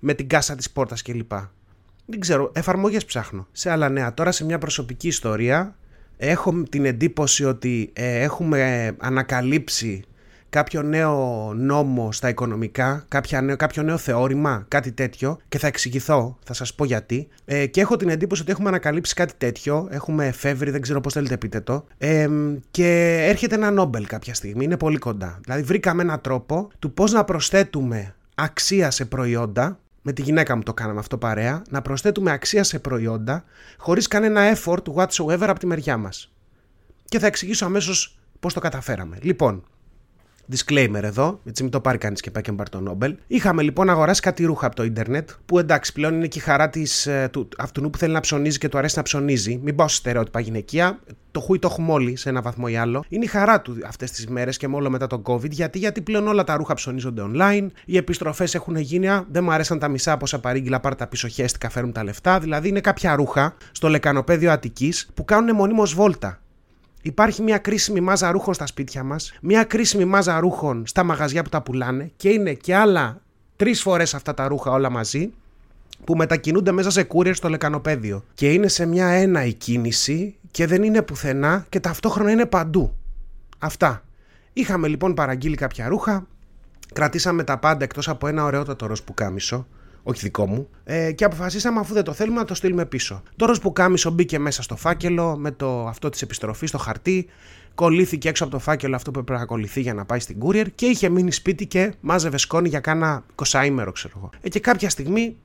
με 0.00 0.14
την 0.14 0.28
κάσα 0.28 0.54
της 0.54 0.70
πόρτας 0.70 1.02
κλπ. 1.02 1.32
Δεν 2.06 2.20
ξέρω, 2.20 2.52
εφαρμογές 2.54 3.04
ψάχνω. 3.04 3.46
Σε 3.52 3.70
άλλα 3.70 3.88
νέα, 3.88 4.14
τώρα 4.14 4.32
σε 4.32 4.44
μια 4.44 4.58
προσωπική 4.58 5.06
ιστορία, 5.08 5.76
έχω 6.16 6.62
την 6.62 6.84
εντύπωση 6.84 7.44
ότι 7.44 7.90
ε, 7.92 8.22
έχουμε 8.22 8.92
ανακαλύψει 8.98 10.04
κάποιο 10.50 10.82
νέο 10.82 11.52
νόμο 11.54 12.12
στα 12.12 12.28
οικονομικά, 12.28 13.04
κάποια 13.08 13.40
νέο, 13.40 13.56
κάποιο 13.56 13.82
νέο 13.82 13.96
θεώρημα, 13.96 14.64
κάτι 14.68 14.92
τέτοιο 14.92 15.38
και 15.48 15.58
θα 15.58 15.66
εξηγηθώ, 15.66 16.38
θα 16.44 16.52
σας 16.52 16.74
πω 16.74 16.84
γιατί 16.84 17.28
ε, 17.44 17.66
και 17.66 17.80
έχω 17.80 17.96
την 17.96 18.08
εντύπωση 18.08 18.42
ότι 18.42 18.50
έχουμε 18.50 18.68
ανακαλύψει 18.68 19.14
κάτι 19.14 19.32
τέτοιο, 19.38 19.88
έχουμε 19.90 20.26
εφεύρει, 20.26 20.70
δεν 20.70 20.80
ξέρω 20.80 21.00
πώς 21.00 21.12
θέλετε 21.12 21.36
πείτε 21.36 21.60
το 21.60 21.84
ε, 21.98 22.28
και 22.70 23.18
έρχεται 23.28 23.54
ένα 23.54 23.70
Νόμπελ 23.70 24.06
κάποια 24.06 24.34
στιγμή, 24.34 24.64
είναι 24.64 24.76
πολύ 24.76 24.98
κοντά. 24.98 25.38
Δηλαδή 25.44 25.62
βρήκαμε 25.62 26.02
έναν 26.02 26.20
τρόπο 26.20 26.68
του 26.78 26.92
πώς 26.92 27.12
να 27.12 27.24
προσθέτουμε 27.24 28.14
αξία 28.34 28.90
σε 28.90 29.04
προϊόντα 29.04 29.78
με 30.08 30.12
τη 30.12 30.22
γυναίκα 30.22 30.56
μου 30.56 30.62
το 30.62 30.74
κάναμε 30.74 30.98
αυτό 30.98 31.18
παρέα, 31.18 31.62
να 31.70 31.82
προσθέτουμε 31.82 32.30
αξία 32.30 32.64
σε 32.64 32.78
προϊόντα 32.78 33.44
χωρίς 33.78 34.08
κανένα 34.08 34.56
effort 34.56 34.82
whatsoever 34.94 35.46
από 35.48 35.58
τη 35.58 35.66
μεριά 35.66 35.96
μας. 35.96 36.32
Και 37.04 37.18
θα 37.18 37.26
εξηγήσω 37.26 37.64
αμέσως 37.64 38.18
πώς 38.40 38.54
το 38.54 38.60
καταφέραμε. 38.60 39.18
Λοιπόν, 39.20 39.64
Disclaimer 40.52 41.02
εδώ, 41.02 41.40
έτσι 41.44 41.62
μην 41.62 41.72
το 41.72 41.80
πάρει 41.80 41.98
κανείς 41.98 42.20
και 42.20 42.30
πάει 42.30 42.42
και 42.42 42.52
πάρει 42.52 42.70
το 42.70 42.80
Νόμπελ. 42.80 43.16
Είχαμε 43.26 43.62
λοιπόν 43.62 43.90
αγοράσει 43.90 44.20
κάτι 44.20 44.44
ρούχα 44.44 44.66
από 44.66 44.76
το 44.76 44.84
Ιντερνετ, 44.84 45.30
που 45.46 45.58
εντάξει 45.58 45.92
πλέον 45.92 46.14
είναι 46.14 46.26
και 46.26 46.38
η 46.38 46.42
χαρά 46.42 46.70
της, 46.70 47.06
ε, 47.06 47.28
του 47.32 47.48
αυτού 47.58 47.90
που 47.90 47.98
θέλει 47.98 48.12
να 48.12 48.20
ψωνίζει 48.20 48.58
και 48.58 48.68
του 48.68 48.78
αρέσει 48.78 48.96
να 48.96 49.02
ψωνίζει. 49.02 49.60
Μην 49.62 49.74
πάω 49.74 49.88
σε 49.88 49.96
στερεότυπα 49.96 50.40
γυναικεία, 50.40 50.98
το 51.30 51.40
χούι 51.40 51.58
το 51.58 51.68
έχουμε 51.70 51.92
όλοι 51.92 52.16
σε 52.16 52.28
ένα 52.28 52.42
βαθμό 52.42 52.64
ή 52.68 52.76
άλλο. 52.76 53.04
Είναι 53.08 53.24
η 53.24 53.28
χαρά 53.28 53.60
του 53.60 53.78
αυτές 53.86 54.10
τις 54.10 54.26
μέρες 54.26 54.56
και 54.56 54.68
μόνο 54.68 54.90
μετά 54.90 55.06
τον 55.06 55.22
COVID. 55.26 55.50
Γιατί, 55.50 55.78
γιατί 55.78 56.00
πλέον 56.00 56.28
όλα 56.28 56.44
τα 56.44 56.56
ρούχα 56.56 56.74
ψωνίζονται 56.74 57.22
online, 57.32 57.66
οι 57.84 57.96
επιστροφές 57.96 58.54
έχουν 58.54 58.76
γίνει. 58.76 59.08
Δεν 59.30 59.44
μου 59.44 59.52
αρέσαν 59.52 59.78
τα 59.78 59.88
μισά 59.88 60.12
από 60.12 60.24
όσα 60.24 60.38
παρήγγειλα, 60.38 60.80
πάρε 60.80 60.94
τα 60.94 61.06
πίσω 61.06 61.28
χέστηκα, 61.28 61.68
φέρουν 61.70 61.92
τα 61.92 62.04
λεφτά. 62.04 62.38
Δηλαδή 62.38 62.68
είναι 62.68 62.80
κάποια 62.80 63.14
ρούχα 63.14 63.54
στο 63.72 63.88
λεκανοπέδιο 63.88 64.50
Αττικής 64.50 65.10
που 65.14 65.24
κάνουν 65.24 65.56
μονίμως 65.56 65.94
βόλτα. 65.94 66.40
Υπάρχει 67.06 67.42
μια 67.42 67.58
κρίσιμη 67.58 68.00
μάζα 68.00 68.30
ρούχων 68.30 68.54
στα 68.54 68.66
σπίτια 68.66 69.02
μας, 69.02 69.32
μια 69.40 69.64
κρίσιμη 69.64 70.04
μάζα 70.04 70.40
ρούχων 70.40 70.86
στα 70.86 71.02
μαγαζιά 71.02 71.42
που 71.42 71.48
τα 71.48 71.62
πουλάνε 71.62 72.10
και 72.16 72.28
είναι 72.28 72.52
και 72.52 72.74
άλλα 72.74 73.20
τρεις 73.56 73.82
φορές 73.82 74.14
αυτά 74.14 74.34
τα 74.34 74.48
ρούχα 74.48 74.70
όλα 74.70 74.90
μαζί 74.90 75.32
που 76.04 76.16
μετακινούνται 76.16 76.72
μέσα 76.72 76.90
σε 76.90 77.06
courier 77.14 77.34
στο 77.34 77.48
λεκανοπέδιο. 77.48 78.24
Και 78.34 78.52
είναι 78.52 78.68
σε 78.68 78.86
μια 78.86 79.06
έναη 79.06 79.54
κίνηση 79.54 80.36
και 80.50 80.66
δεν 80.66 80.82
είναι 80.82 81.02
πουθενά 81.02 81.66
και 81.68 81.80
ταυτόχρονα 81.80 82.30
είναι 82.30 82.46
παντού. 82.46 82.94
Αυτά. 83.58 84.02
Είχαμε 84.52 84.88
λοιπόν 84.88 85.14
παραγγείλει 85.14 85.56
κάποια 85.56 85.88
ρούχα, 85.88 86.26
κρατήσαμε 86.92 87.44
τα 87.44 87.58
πάντα 87.58 87.84
εκτός 87.84 88.08
από 88.08 88.26
ένα 88.26 88.44
ωραιότατο 88.44 88.86
ροζ 88.86 89.00
που 89.00 89.14
κάμισο, 89.14 89.66
όχι 90.08 90.20
δικό 90.20 90.46
μου, 90.46 90.68
ε, 90.84 91.12
και 91.12 91.24
αποφασίσαμε 91.24 91.80
αφού 91.80 91.94
δεν 91.94 92.04
το 92.04 92.12
θέλουμε 92.12 92.38
να 92.38 92.44
το 92.44 92.54
στείλουμε 92.54 92.84
πίσω. 92.86 93.22
Τώρα 93.36 93.54
που 93.62 93.72
κάμισο 93.72 94.10
μπήκε 94.10 94.38
μέσα 94.38 94.62
στο 94.62 94.76
φάκελο 94.76 95.36
με 95.36 95.50
το 95.50 95.86
αυτό 95.86 96.08
της 96.08 96.22
επιστροφής, 96.22 96.70
το 96.70 96.78
χαρτί, 96.78 97.26
κολλήθηκε 97.74 98.28
έξω 98.28 98.44
από 98.44 98.52
το 98.52 98.58
φάκελο 98.58 98.94
αυτό 98.96 99.10
που 99.10 99.18
έπρεπε 99.18 99.40
να 99.40 99.46
κολληθεί 99.46 99.80
για 99.80 99.94
να 99.94 100.04
πάει 100.04 100.20
στην 100.20 100.38
courier 100.44 100.66
και 100.74 100.86
είχε 100.86 101.08
μείνει 101.08 101.32
σπίτι 101.32 101.66
και 101.66 101.92
μάζευε 102.00 102.36
σκόνη 102.36 102.68
για 102.68 102.80
κάνα 102.80 103.24
20 103.44 103.64
ημέρο, 103.66 103.92
ξέρω 103.92 104.14
εγώ. 104.16 104.30
Ε, 104.40 104.48
και 104.48 104.60
κάποια 104.60 104.90
στιγμή 104.90 105.36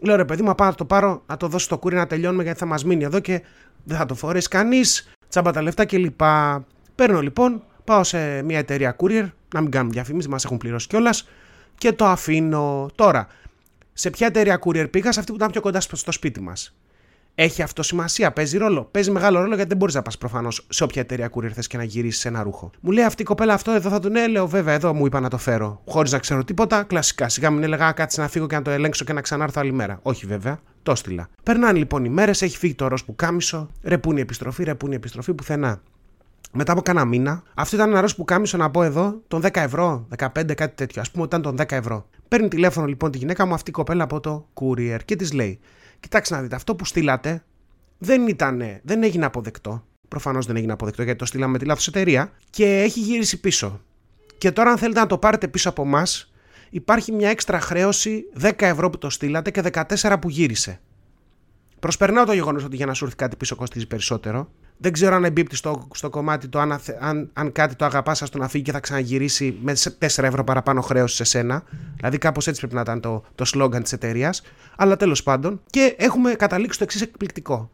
λέω 0.00 0.16
ρε 0.16 0.24
παιδί 0.24 0.42
μου, 0.42 0.54
πάω 0.54 0.68
να 0.68 0.74
το 0.74 0.84
πάρω, 0.84 1.22
να 1.26 1.36
το 1.36 1.48
δώσω 1.48 1.64
στο 1.64 1.78
courier 1.82 1.92
να 1.92 2.06
τελειώνουμε 2.06 2.42
γιατί 2.42 2.58
θα 2.58 2.66
μας 2.66 2.84
μείνει 2.84 3.04
εδώ 3.04 3.20
και 3.20 3.42
δεν 3.84 3.96
θα 3.96 4.06
το 4.06 4.14
φορέσει 4.14 4.48
κανείς, 4.48 5.12
τσάμπα 5.28 5.52
τα 5.52 5.62
λεφτά 5.62 5.84
κλπ. 5.84 6.20
Παίρνω 6.94 7.20
λοιπόν, 7.20 7.62
πάω 7.84 8.04
σε 8.04 8.42
μια 8.42 8.58
εταιρεία 8.58 8.96
courier, 8.98 9.28
να 9.54 9.60
μην 9.60 9.70
κάνουμε 9.70 9.92
διαφήμιση, 9.92 10.28
μας 10.28 10.44
έχουν 10.44 10.56
πληρώσει 10.56 10.86
κιόλας 10.86 11.28
και 11.74 11.92
το 11.92 12.04
αφήνω. 12.04 12.90
Τώρα, 12.94 13.26
σε 13.92 14.10
ποια 14.10 14.26
εταιρεία 14.26 14.58
courier 14.64 14.90
πήγα, 14.90 15.12
σε 15.12 15.18
αυτή 15.18 15.32
που 15.32 15.38
ήταν 15.38 15.50
πιο 15.50 15.60
κοντά 15.60 15.80
στο 15.80 16.12
σπίτι 16.12 16.40
μας. 16.40 16.74
Έχει 17.34 17.62
αυτό 17.62 17.82
σημασία, 17.82 18.32
παίζει 18.32 18.58
ρόλο. 18.58 18.84
Παίζει 18.90 19.10
μεγάλο 19.10 19.38
ρόλο 19.38 19.54
γιατί 19.54 19.68
δεν 19.68 19.76
μπορείς 19.76 19.94
να 19.94 20.02
πας 20.02 20.18
προφανώς 20.18 20.66
σε 20.68 20.84
όποια 20.84 21.02
εταιρεία 21.02 21.30
courier 21.34 21.48
θες 21.48 21.66
και 21.66 21.76
να 21.76 21.82
γυρίσεις 21.82 22.24
ένα 22.24 22.42
ρούχο. 22.42 22.70
Μου 22.80 22.90
λέει 22.90 23.04
αυτή 23.04 23.22
η 23.22 23.24
κοπέλα 23.24 23.54
αυτό 23.54 23.70
εδώ 23.72 23.90
θα 23.90 23.98
τον 23.98 24.16
έλεγα, 24.16 24.46
βέβαια 24.46 24.74
εδώ 24.74 24.94
μου 24.94 25.06
είπα 25.06 25.20
να 25.20 25.28
το 25.28 25.38
φέρω. 25.38 25.82
Χωρίς 25.86 26.12
να 26.12 26.18
ξέρω 26.18 26.44
τίποτα, 26.44 26.82
κλασικά. 26.82 27.28
Σιγά 27.28 27.50
μην 27.50 27.62
έλεγα 27.62 27.92
κάτσε 27.92 28.20
να 28.20 28.28
φύγω 28.28 28.46
και 28.46 28.54
να 28.54 28.62
το 28.62 28.70
ελέγξω 28.70 29.04
και 29.04 29.12
να 29.12 29.20
ξανάρθω 29.20 29.60
άλλη 29.60 29.72
μέρα. 29.72 29.98
Όχι 30.02 30.26
βέβαια, 30.26 30.60
το 30.82 30.94
στείλα. 30.94 31.28
Περνάνε 31.42 31.78
λοιπόν 31.78 32.04
οι 32.04 32.08
μέρες, 32.08 32.42
έχει 32.42 32.58
φύγει 32.58 32.74
το 32.74 32.88
ρο 32.88 32.96
που 33.06 33.16
κάμισο, 33.16 33.68
ρεπούν 33.82 34.16
η 34.16 34.20
επιστροφή, 34.20 34.64
ρεπούν 34.64 34.92
η 34.92 34.94
επιστροφή 34.94 35.34
πουθενά. 35.34 35.80
Μετά 36.52 36.72
από 36.72 36.82
κάνα 36.82 37.04
μήνα, 37.04 37.42
αυτό 37.54 37.76
ήταν 37.76 37.90
ένα 37.90 38.00
ρο 38.00 38.08
που 38.16 38.24
κάμισο 38.24 38.56
να 38.56 38.70
πω 38.70 38.82
εδώ, 38.82 39.22
τον 39.28 39.42
10 39.42 39.48
ευρώ, 39.52 40.06
15 40.18 40.54
κάτι 40.54 40.74
τέτοιο. 40.74 41.02
Α 41.02 41.04
πούμε 41.12 41.24
ότι 41.24 41.36
ήταν 41.36 41.56
τον 41.56 41.66
10 41.66 41.72
ευρώ. 41.72 42.08
Παίρνει 42.28 42.48
τηλέφωνο 42.48 42.86
λοιπόν 42.86 43.10
τη 43.10 43.18
γυναίκα 43.18 43.46
μου 43.46 43.54
αυτή 43.54 43.70
η 43.70 43.72
κοπέλα 43.72 44.04
από 44.04 44.20
το 44.20 44.48
courier 44.54 44.98
και 45.04 45.16
της 45.16 45.32
λέει: 45.32 45.60
Κοιτάξτε 46.00 46.34
να 46.34 46.42
δείτε, 46.42 46.54
αυτό 46.54 46.74
που 46.74 46.84
στείλατε 46.84 47.44
δεν, 47.98 48.28
ήταν, 48.28 48.62
δεν 48.82 49.02
έγινε 49.02 49.24
αποδεκτό. 49.24 49.84
Προφανώς 50.08 50.46
δεν 50.46 50.56
έγινε 50.56 50.72
αποδεκτό 50.72 51.02
γιατί 51.02 51.18
το 51.18 51.24
στείλαμε 51.24 51.52
με 51.52 51.58
τη 51.58 51.64
λάθος 51.64 51.86
εταιρεία 51.86 52.32
και 52.50 52.80
έχει 52.80 53.00
γυρίσει 53.00 53.40
πίσω. 53.40 53.80
Και 54.38 54.52
τώρα, 54.52 54.70
αν 54.70 54.78
θέλετε 54.78 55.00
να 55.00 55.06
το 55.06 55.18
πάρετε 55.18 55.48
πίσω 55.48 55.68
από 55.68 55.82
εμάς, 55.82 56.32
υπάρχει 56.70 57.12
μια 57.12 57.30
έξτρα 57.30 57.60
χρέωση 57.60 58.22
10 58.40 58.50
ευρώ 58.58 58.90
που 58.90 58.98
το 58.98 59.10
στείλατε 59.10 59.50
και 59.50 59.62
14 59.72 60.16
που 60.20 60.30
γύρισε. 60.30 60.80
Προσπερνάω 61.80 62.24
το 62.24 62.32
γεγονός 62.32 62.64
ότι 62.64 62.76
για 62.76 62.86
να 62.86 62.94
σου 62.94 63.04
έρθει 63.04 63.16
κάτι 63.16 63.36
πίσω 63.36 63.56
κοστίζει 63.56 63.86
περισσότερο. 63.86 64.50
Δεν 64.82 64.92
ξέρω 64.92 65.14
αν 65.14 65.24
εμπίπτει 65.24 65.56
στο, 65.56 65.88
στο 65.94 66.10
κομμάτι 66.10 66.48
το 66.48 66.58
αν, 66.58 66.80
αν, 67.00 67.30
αν 67.32 67.52
κάτι 67.52 67.74
το 67.74 67.84
αγαπάς, 67.84 68.18
σα 68.18 68.28
το 68.28 68.38
να 68.38 68.48
φύγει 68.48 68.64
και 68.64 68.72
θα 68.72 68.80
ξαναγυρίσει 68.80 69.58
με 69.62 69.72
4 69.98 70.22
ευρώ 70.22 70.44
παραπάνω 70.44 70.80
χρέωση 70.80 71.16
σε 71.16 71.24
σένα. 71.24 71.62
Δηλαδή, 71.96 72.18
κάπως 72.18 72.46
έτσι 72.46 72.60
πρέπει 72.60 72.74
να 72.74 72.80
ήταν 72.80 73.00
το, 73.00 73.24
το 73.34 73.44
σλόγκαν 73.44 73.82
της 73.82 73.92
εταιρείας. 73.92 74.42
Αλλά 74.76 74.96
τέλος 74.96 75.22
πάντων. 75.22 75.60
Και 75.66 75.94
έχουμε 75.98 76.32
καταλήξει 76.32 76.78
το 76.78 76.84
εξής 76.84 77.00
εκπληκτικό. 77.02 77.70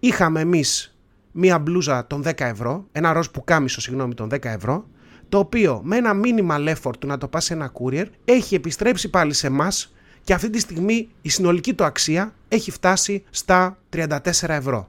Είχαμε 0.00 0.40
εμείς 0.40 0.96
μία 1.32 1.58
μπλούζα 1.58 2.06
των 2.06 2.22
10 2.26 2.32
ευρώ, 2.36 2.86
ένα 2.92 3.12
ροζ 3.12 3.26
πουκάμισο, 3.26 3.80
συγγνώμη, 3.80 4.14
των 4.14 4.28
10 4.32 4.44
ευρώ, 4.44 4.86
το 5.28 5.38
οποίο 5.38 5.80
με 5.84 5.96
ένα 5.96 6.12
minimal 6.24 6.74
effort 6.74 6.96
του 6.98 7.06
να 7.06 7.18
το 7.18 7.28
πας 7.28 7.46
σε 7.46 7.52
ένα 7.52 7.72
courier 7.72 8.06
έχει 8.24 8.54
επιστρέψει 8.54 9.10
πάλι 9.10 9.32
σε 9.32 9.46
εμάς 9.46 9.92
και 10.24 10.34
αυτή 10.34 10.50
τη 10.50 10.58
στιγμή 10.58 11.08
η 11.22 11.28
συνολική 11.28 11.74
του 11.74 11.84
αξία 11.84 12.34
έχει 12.48 12.70
φτάσει 12.70 13.24
στα 13.30 13.78
34 13.96 14.18
ευρώ. 14.48 14.88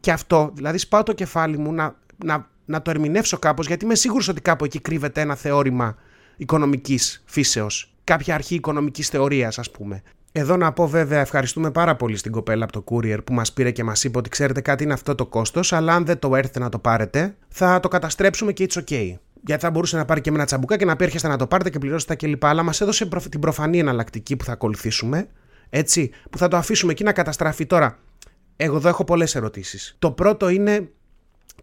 Και 0.00 0.12
αυτό, 0.12 0.50
δηλαδή 0.54 0.78
σπάω 0.78 1.02
το 1.02 1.12
κεφάλι 1.12 1.58
μου 1.58 1.72
να, 1.72 1.94
να, 2.24 2.48
να 2.64 2.82
το 2.82 2.90
ερμηνεύσω 2.90 3.38
κάπως 3.38 3.66
γιατί 3.66 3.84
είμαι 3.84 3.94
σίγουρος 3.94 4.28
ότι 4.28 4.40
κάπου 4.40 4.64
εκεί 4.64 4.80
κρύβεται 4.80 5.20
ένα 5.20 5.34
θεώρημα 5.34 5.96
οικονομικής 6.36 7.22
φύσεως. 7.26 7.94
Κάποια 8.04 8.34
αρχή 8.34 8.54
οικονομικής 8.54 9.08
θεωρίας 9.08 9.58
ας 9.58 9.70
πούμε. 9.70 10.02
Εδώ 10.32 10.56
να 10.56 10.72
πω 10.72 10.88
βέβαια 10.88 11.20
ευχαριστούμε 11.20 11.70
πάρα 11.70 11.96
πολύ 11.96 12.16
στην 12.16 12.32
κοπέλα 12.32 12.64
από 12.64 12.72
το 12.72 12.84
courier 12.90 13.18
που 13.24 13.32
μας 13.32 13.52
πήρε 13.52 13.70
και 13.70 13.84
μας 13.84 14.04
είπε 14.04 14.18
ότι 14.18 14.28
ξέρετε 14.28 14.60
κάτι 14.60 14.84
είναι 14.84 14.92
αυτό 14.92 15.14
το 15.14 15.26
κόστος 15.26 15.72
αλλά 15.72 15.94
αν 15.94 16.04
δεν 16.04 16.18
το 16.18 16.36
έρθετε 16.36 16.58
να 16.58 16.68
το 16.68 16.78
πάρετε 16.78 17.36
θα 17.48 17.80
το 17.80 17.88
καταστρέψουμε 17.88 18.52
και 18.52 18.66
it's 18.70 18.78
ok. 18.78 19.14
Γιατί 19.44 19.62
θα 19.62 19.70
μπορούσε 19.70 19.96
να 19.96 20.04
πάρει 20.04 20.20
και 20.20 20.30
με 20.30 20.36
ένα 20.36 20.46
τσαμπουκά 20.46 20.76
και 20.76 20.84
να 20.84 20.96
πει 20.96 21.04
έρχεστε 21.04 21.28
να 21.28 21.36
το 21.36 21.46
πάρετε 21.46 21.70
και 21.70 21.78
πληρώσετε 21.78 22.14
τα 22.14 22.26
κλπ. 22.26 22.44
Αλλά 22.44 22.62
μας 22.62 22.80
έδωσε 22.80 23.08
την 23.30 23.40
προφανή 23.40 23.78
εναλλακτική 23.78 24.36
που 24.36 24.44
θα 24.44 24.52
ακολουθήσουμε. 24.52 25.28
Έτσι, 25.70 26.10
που 26.30 26.38
θα 26.38 26.48
το 26.48 26.56
αφήσουμε 26.56 26.92
εκεί 26.92 27.04
να 27.04 27.12
καταστραφεί 27.12 27.66
τώρα. 27.66 27.98
Εγώ 28.62 28.76
εδώ 28.76 28.88
έχω 28.88 29.04
πολλές 29.04 29.34
ερωτήσεις. 29.34 29.96
Το 29.98 30.10
πρώτο 30.10 30.48
είναι 30.48 30.88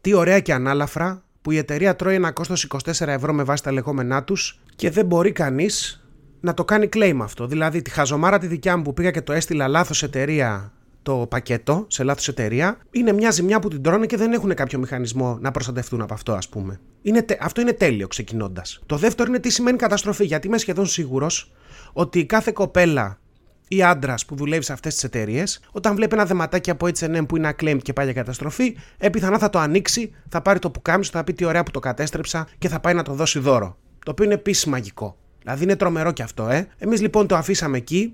τι 0.02 0.14
ωραία 0.14 0.40
και 0.40 0.54
ανάλαφρα 0.54 1.24
που 1.42 1.52
η 1.52 1.58
εταιρεία 1.58 1.96
τρώει 1.96 2.16
ένα 2.16 2.32
κόστος 2.32 2.68
24 2.68 3.08
ευρώ 3.08 3.34
με 3.34 3.44
βάση 3.44 3.64
τα 3.64 3.72
λεγόμενά 3.72 4.24
τους 4.24 4.60
και 4.76 4.90
δεν 4.90 5.06
μπορεί 5.06 5.32
κανείς 5.32 6.06
να 6.40 6.54
το 6.54 6.66
κάνει 6.66 6.90
claim 6.94 7.18
αυτό. 7.22 7.48
Δηλαδή, 7.48 7.82
τη 7.82 7.90
χαζομάρα 7.90 8.38
τη 8.38 8.48
δικιά 8.48 8.78
μου 8.78 8.84
που 8.84 8.94
πήγα 8.94 9.12
και 9.12 9.22
το 9.22 9.34
έστειλα 9.34 9.68
λάθος 9.68 10.04
εταιρεία 10.04 10.74
το 11.02 11.28
πακέτο 11.30 11.86
σε 11.88 12.04
λάθος 12.04 12.28
εταιρεία, 12.28 12.78
είναι 12.92 13.12
μια 13.12 13.32
ζημιά 13.32 13.60
που 13.60 13.68
την 13.68 13.82
τρώνε 13.82 14.06
και 14.06 14.18
δεν 14.18 14.34
έχουν 14.34 14.54
κάποιο 14.54 14.80
μηχανισμό 14.80 15.38
να 15.42 15.52
προστατευτούν 15.52 16.02
από 16.02 16.14
αυτό, 16.14 16.34
ας 16.34 16.50
πούμε. 16.50 16.80
Είναι, 17.02 17.26
αυτό 17.40 17.62
είναι 17.62 17.74
τέλειο 17.74 18.08
ξεκινώντας. 18.08 18.80
Το 18.86 18.98
δεύτερο 18.98 19.30
είναι 19.30 19.40
τι 19.40 19.50
σημαίνει 19.50 19.78
καταστροφή, 19.78 20.26
γιατί 20.26 20.48
είμαι 20.48 20.58
σχεδόν 20.58 20.86
σίγουρος 20.86 21.52
ότι 21.94 22.26
κάθε 22.26 22.52
κοπέλα 22.52 23.20
ή 23.68 23.84
άντρα 23.84 24.16
που 24.28 24.36
δουλεύει 24.36 24.64
σε 24.64 24.74
αυτές 24.74 24.94
τις 24.94 25.04
εταιρείες, 25.04 25.60
όταν 25.72 25.96
βλέπει 25.96 26.14
ένα 26.14 26.26
δεματάκι 26.26 26.70
από 26.70 26.88
HM 27.00 27.24
που 27.28 27.38
είναι 27.38 27.54
acclaimed 27.58 27.82
και 27.82 27.94
πάει 27.94 28.06
για 28.06 28.14
καταστροφή, 28.14 28.78
επιθανά 28.98 29.38
θα 29.38 29.50
το 29.50 29.60
ανοίξει, 29.60 30.14
θα 30.30 30.42
πάρει 30.42 30.60
το 30.60 30.70
πουκάμισο, 30.70 31.12
θα 31.14 31.24
πει 31.24 31.34
τι 31.34 31.46
ωραία 31.46 31.64
που 31.64 31.72
το 31.72 31.80
κατέστρεψα 31.80 32.48
και 32.58 32.68
θα 32.68 32.80
πάει 32.80 32.94
να 32.94 33.04
το 33.04 33.14
δώσει 33.14 33.40
δώρο. 33.40 33.78
Το 34.06 34.12
οποίο 34.12 34.26
είναι 34.26 34.34
επίσης 34.34 34.66
μαγικό. 34.66 35.18
Δηλαδή 35.42 35.64
είναι 35.64 35.76
τρομερό 35.76 36.12
και 36.12 36.24
αυτό, 36.24 36.50
ε. 36.50 36.68
Εμείς 36.78 37.02
λοιπόν 37.02 37.28
το 37.28 37.36
αφήσαμε 37.36 37.78
εκεί 37.78 38.14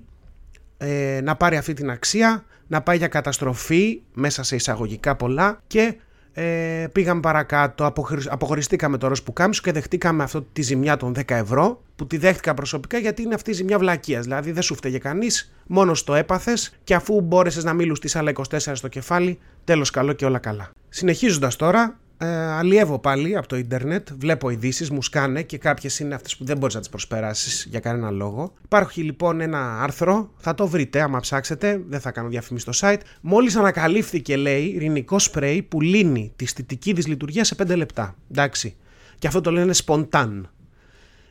ε, 0.76 1.20
να 1.22 1.36
πάρει 1.36 1.56
αυτή 1.56 1.72
την 1.72 1.90
αξία, 1.90 2.44
να 2.66 2.82
πάει 2.82 2.96
για 2.96 3.08
καταστροφή 3.08 4.02
μέσα 4.14 4.42
σε 4.42 4.54
εισαγωγικά 4.54 5.16
πολλά 5.16 5.60
και 5.66 5.94
ε, 6.36 6.86
πήγαμε 6.92 7.20
παρακάτω, 7.20 7.92
αποχωριστήκαμε 8.28 8.98
το 8.98 9.08
ροζ 9.08 9.20
που 9.20 9.32
κάμισο 9.32 9.62
και 9.62 9.72
δεχτήκαμε 9.72 10.22
αυτό 10.22 10.42
τη 10.42 10.62
ζημιά 10.62 10.96
των 10.96 11.14
10 11.16 11.22
ευρώ 11.26 11.82
που 11.96 12.06
τη 12.06 12.16
δέχτηκα 12.16 12.54
προσωπικά 12.54 12.98
γιατί 12.98 13.22
είναι 13.22 13.34
αυτή 13.34 13.50
η 13.50 13.54
ζημιά 13.54 13.78
βλακείας. 13.78 14.24
Δηλαδή 14.24 14.52
δεν 14.52 14.62
σου 14.62 14.74
φταίγε 14.74 14.98
κανείς, 14.98 15.54
μόνος 15.66 16.04
το 16.04 16.14
έπαθες 16.14 16.74
και 16.84 16.94
αφού 16.94 17.20
μπόρεσες 17.20 17.64
να 17.64 17.72
μην 17.72 17.86
λουστεί 17.86 18.18
άλλα 18.18 18.32
24 18.50 18.58
στο 18.72 18.88
κεφάλι, 18.88 19.38
τέλος 19.64 19.90
καλό 19.90 20.12
και 20.12 20.24
όλα 20.24 20.38
καλά. 20.38 20.70
Συνεχίζοντας 20.88 21.56
τώρα, 21.56 21.98
ε, 22.24 22.52
αλλιεύω 22.52 22.98
πάλι 22.98 23.36
από 23.36 23.46
το 23.48 23.56
ίντερνετ, 23.56 24.08
βλέπω 24.18 24.50
ειδήσεις, 24.50 24.90
μου 24.90 25.02
σκάνε 25.02 25.42
και 25.42 25.58
κάποιες 25.58 25.98
είναι 25.98 26.14
αυτές 26.14 26.36
που 26.36 26.44
δεν 26.44 26.58
μπορείς 26.58 26.74
να 26.74 26.80
τις 26.80 26.88
προσπεράσεις 26.88 27.66
για 27.70 27.80
κανένα 27.80 28.10
λόγο. 28.10 28.52
Υπάρχει 28.64 29.02
λοιπόν 29.02 29.40
ένα 29.40 29.82
άρθρο, 29.82 30.30
θα 30.36 30.54
το 30.54 30.66
βρείτε 30.66 31.00
άμα 31.00 31.20
ψάξετε, 31.20 31.82
δεν 31.88 32.00
θα 32.00 32.10
κάνω 32.10 32.28
διαφήμιση 32.28 32.70
στο 32.70 32.88
site. 32.88 33.00
Μόλις 33.20 33.56
ανακαλύφθηκε, 33.56 34.36
λέει, 34.36 34.64
ειρηνικό 34.64 35.18
σπρέι 35.18 35.62
που 35.62 35.80
λύνει 35.80 36.32
τη 36.36 36.46
στιτική 36.46 36.92
δυσλειτουργία 36.92 37.44
σε 37.44 37.54
5 37.62 37.76
λεπτά. 37.76 38.16
Εντάξει. 38.30 38.76
Και 39.18 39.26
αυτό 39.26 39.40
το 39.40 39.50
λένε 39.50 39.72
σποντάν. 39.72 40.48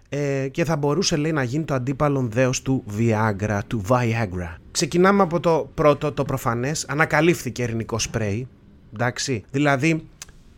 Ε, 0.09 0.47
και 0.47 0.65
θα 0.65 0.75
μπορούσε 0.75 1.15
λέει 1.15 1.31
να 1.31 1.43
γίνει 1.43 1.63
το 1.63 1.73
αντίπαλον 1.73 2.31
δέος 2.31 2.61
του 2.61 2.83
Viagra, 2.97 3.59
του 3.67 3.81
Viagra. 3.89 4.55
Ξεκινάμε 4.71 5.21
από 5.21 5.39
το 5.39 5.71
πρώτο, 5.73 6.11
το 6.11 6.23
προφανές, 6.23 6.85
ανακαλύφθηκε 6.87 7.63
ειρηνικό 7.63 7.99
σπρέι, 7.99 8.47
εντάξει, 8.93 9.43
δηλαδή 9.51 10.07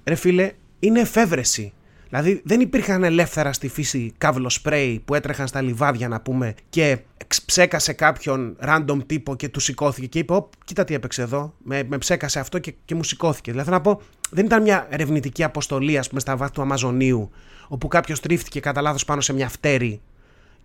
ρε 0.05 0.15
φίλε, 0.15 0.51
είναι 0.79 0.99
εφεύρεση. 0.99 1.73
Δηλαδή 2.09 2.41
δεν 2.45 2.59
υπήρχαν 2.59 3.03
ελεύθερα 3.03 3.53
στη 3.53 3.67
φύση 3.67 4.13
κάβλο 4.17 4.49
σπρέι 4.49 5.01
που 5.05 5.15
έτρεχαν 5.15 5.47
στα 5.47 5.61
λιβάδια 5.61 6.07
να 6.07 6.21
πούμε 6.21 6.53
και 6.69 6.97
ψέκασε 7.45 7.93
κάποιον 7.93 8.57
random 8.65 8.97
τύπο 9.05 9.35
και 9.35 9.49
του 9.49 9.59
σηκώθηκε 9.59 10.07
και 10.07 10.19
είπε: 10.19 10.33
Ω, 10.33 10.49
κοίτα 10.65 10.83
τι 10.83 10.93
έπαιξε 10.93 11.21
εδώ. 11.21 11.53
Με, 11.63 11.83
με 11.87 11.97
ψέκασε 11.97 12.39
αυτό 12.39 12.59
και, 12.59 12.73
και 12.85 12.95
μου 12.95 13.03
σηκώθηκε. 13.03 13.51
Δηλαδή 13.51 13.69
να 13.69 13.81
πω, 13.81 14.01
δεν 14.29 14.45
ήταν 14.45 14.61
μια 14.61 14.87
ερευνητική 14.89 15.43
αποστολή, 15.43 15.97
ας 15.97 16.07
πούμε, 16.07 16.19
στα 16.19 16.35
βάθη 16.37 16.51
του 16.51 16.61
Αμαζονίου, 16.61 17.29
όπου 17.67 17.87
κάποιος 17.87 18.19
τρίφτηκε 18.19 18.59
κατά 18.59 18.81
λάθος 18.81 19.05
πάνω 19.05 19.21
σε 19.21 19.33
μια 19.33 19.49
φτέρη 19.49 20.01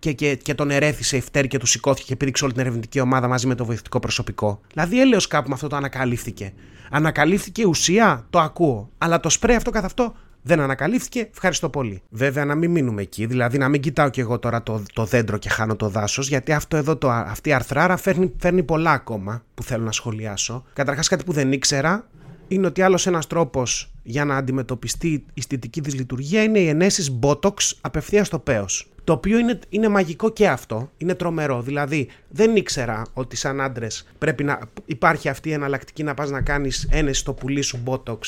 και, 0.01 0.11
και, 0.11 0.35
και 0.35 0.53
τον 0.53 0.71
ερέθησε 0.71 1.17
η 1.17 1.21
φτέρη 1.21 1.47
και 1.47 1.57
του 1.57 1.65
σηκώθηκε 1.65 2.07
και 2.07 2.15
πήδηξε 2.15 2.43
όλη 2.43 2.53
την 2.53 2.61
ερευνητική 2.61 2.99
ομάδα 2.99 3.27
μαζί 3.27 3.47
με 3.47 3.55
το 3.55 3.65
βοηθητικό 3.65 3.99
προσωπικό. 3.99 4.61
Δηλαδή 4.73 5.01
έλεος 5.01 5.27
κάπου 5.27 5.47
με 5.47 5.53
αυτό 5.53 5.67
το 5.67 5.75
ανακαλύφθηκε. 5.75 6.53
Ανακαλύφθηκε 6.91 7.65
ουσία, 7.65 8.25
το 8.29 8.39
ακούω. 8.39 8.89
Αλλά 8.97 9.19
το 9.19 9.29
σπρέι 9.29 9.55
αυτό 9.55 9.71
καθ' 9.71 9.85
αυτό 9.85 10.13
δεν 10.41 10.59
ανακαλύφθηκε, 10.59 11.27
ευχαριστώ 11.31 11.69
πολύ. 11.69 12.01
Βέβαια, 12.09 12.45
να 12.45 12.55
μην 12.55 12.71
μείνουμε 12.71 13.01
εκεί, 13.01 13.25
δηλαδή 13.25 13.57
να 13.57 13.69
μην 13.69 13.81
κοιτάω 13.81 14.09
κι 14.09 14.19
εγώ 14.19 14.39
τώρα 14.39 14.63
το, 14.63 14.83
το 14.93 15.05
δέντρο 15.05 15.37
και 15.37 15.49
χάνω 15.49 15.75
το 15.75 15.89
δάσος, 15.89 16.27
γιατί 16.27 16.51
αυτό 16.51 16.77
εδώ, 16.77 16.97
το, 16.97 17.09
αυτή 17.09 17.49
η 17.49 17.53
αρθράρα 17.53 17.97
φέρνει, 17.97 18.33
φέρνει 18.37 18.63
πολλά 18.63 18.91
ακόμα 18.91 19.43
που 19.53 19.63
θέλω 19.63 19.83
να 19.83 19.91
σχολιάσω. 19.91 20.63
Καταρχάς, 20.73 21.07
κάτι 21.07 21.23
που 21.23 21.31
δεν 21.31 21.51
ήξερα 21.51 22.07
είναι 22.47 22.67
ότι 22.67 22.81
άλλος 22.81 23.07
ένας 23.07 23.27
τρόπος 23.27 23.91
για 24.03 24.25
να 24.25 24.35
αντιμετωπιστεί 24.35 25.25
η 25.33 25.41
στιτική 25.41 25.81
δυσλειτουργία 25.81 26.43
είναι 26.43 26.59
οι 26.59 26.67
ενέσεις 26.67 27.19
Botox 27.21 27.53
απευθείας 27.81 28.27
στο 28.27 28.39
πέος. 28.39 28.90
Το 29.03 29.13
οποίο 29.13 29.37
είναι, 29.37 29.59
είναι 29.69 29.87
μαγικό 29.87 30.31
και 30.31 30.47
αυτό, 30.47 30.91
είναι 30.97 31.13
τρομερό. 31.13 31.61
Δηλαδή, 31.61 32.07
δεν 32.29 32.55
ήξερα 32.55 33.05
ότι 33.13 33.35
σαν 33.35 33.61
άντρες 33.61 34.07
πρέπει 34.17 34.43
να 34.43 34.59
υπάρχει 34.85 35.29
αυτή 35.29 35.49
η 35.49 35.53
εναλλακτική 35.53 36.03
να 36.03 36.13
πας 36.13 36.29
να 36.29 36.41
κάνεις 36.41 36.87
ένεση 36.91 37.19
στο 37.19 37.33
πουλί 37.33 37.61
σου 37.61 37.83
Botox 37.85 38.19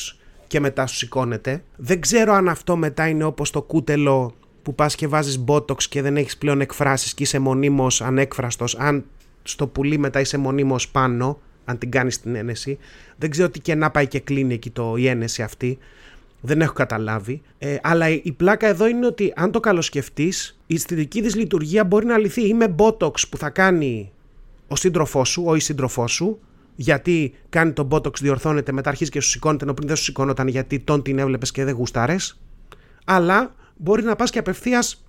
και 0.46 0.60
μετά 0.60 0.86
σου 0.86 0.96
σηκώνεται. 0.96 1.62
Δεν 1.76 2.00
ξέρω 2.00 2.32
αν 2.32 2.48
αυτό 2.48 2.76
μετά 2.76 3.08
είναι 3.08 3.24
όπως 3.24 3.50
το 3.50 3.62
κούτελο 3.62 4.34
που 4.62 4.74
πας 4.74 4.94
και 4.94 5.06
βάζεις 5.06 5.44
Botox 5.46 5.82
και 5.82 6.02
δεν 6.02 6.16
έχεις 6.16 6.36
πλέον 6.36 6.60
εκφράσεις 6.60 7.14
και 7.14 7.22
είσαι 7.22 7.38
μονίμως 7.38 8.00
ανέκφραστος. 8.00 8.76
Αν 8.78 9.04
στο 9.42 9.66
πουλί 9.66 9.98
μετά 9.98 10.20
είσαι 10.20 10.38
μονίμως 10.38 10.88
πάνω, 10.88 11.38
αν 11.64 11.78
την 11.78 11.90
κάνεις 11.90 12.20
την 12.20 12.34
ένεση. 12.34 12.78
Δεν 13.16 13.30
ξέρω 13.30 13.50
τι 13.50 13.60
και 13.60 13.74
να 13.74 13.90
πάει 13.90 14.06
και 14.06 14.20
κλείνει 14.20 14.54
εκεί 14.54 14.70
το, 14.70 14.96
η 14.96 15.06
ένεση 15.06 15.42
αυτή. 15.42 15.78
Δεν 16.46 16.60
έχω 16.60 16.72
καταλάβει. 16.72 17.42
Ε, 17.58 17.76
αλλά 17.82 18.08
η 18.08 18.32
πλάκα 18.32 18.66
εδώ 18.66 18.86
είναι 18.86 19.06
ότι 19.06 19.32
αν 19.36 19.50
το 19.50 19.60
καλοσκεφτείς, 19.60 20.58
η 20.66 20.74
αισθητική 20.74 21.22
τη 21.22 21.38
λειτουργία 21.38 21.84
μπορεί 21.84 22.06
να 22.06 22.18
λυθεί 22.18 22.48
ή 22.48 22.54
με 22.54 22.74
Botox 22.78 23.28
που 23.30 23.36
θα 23.36 23.50
κάνει 23.50 24.12
ο 24.68 24.76
σύντροφός 24.76 25.28
σου, 25.28 25.42
ο 25.46 25.54
ή 25.54 25.60
σύντροφό 25.60 26.06
σου, 26.06 26.38
γιατί 26.76 27.34
κάνει 27.48 27.72
το 27.72 27.88
Botox, 27.90 28.18
διορθώνεται, 28.20 28.72
μετά 28.72 28.88
αρχίζει 28.88 29.10
και 29.10 29.20
σου 29.20 29.28
σηκώνεται, 29.28 29.64
ενώ 29.64 29.74
πριν 29.74 29.86
δεν 29.86 29.96
σου 29.96 30.02
σηκώνονταν 30.02 30.48
γιατί 30.48 30.78
τον 30.80 31.02
την 31.02 31.18
έβλεπες 31.18 31.50
και 31.50 31.64
δεν 31.64 31.74
γούσταρες. 31.74 32.40
Αλλά 33.04 33.54
μπορεί 33.76 34.02
να 34.02 34.16
πας 34.16 34.30
και 34.30 34.38
απευθείας 34.38 35.04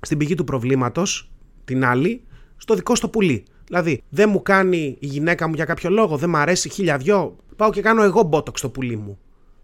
στην 0.00 0.18
πηγή 0.18 0.34
του 0.34 0.44
προβλήματος, 0.44 1.30
την 1.64 1.84
άλλη, 1.84 2.22
στο 2.56 2.74
δικό 2.74 2.94
στο 2.94 3.08
πουλί. 3.08 3.44
Δηλαδή, 3.66 4.02
δεν 4.08 4.28
μου 4.28 4.42
κάνει 4.42 4.96
η 5.00 5.06
γυναίκα 5.06 5.48
μου 5.48 5.54
για 5.54 5.64
κάποιο 5.64 5.90
λόγο, 5.90 6.16
δεν 6.16 6.30
μου 6.30 6.36
αρέσει 6.36 6.68
χίλια 6.68 6.96
δυο, 6.96 7.36
πάω 7.56 7.70
και 7.70 7.80
κάνω 7.80 8.02
εγώ 8.02 8.28
Botox 8.32 8.58
στο 8.58 8.68
πουλί 8.68 8.96
μου 8.96 9.18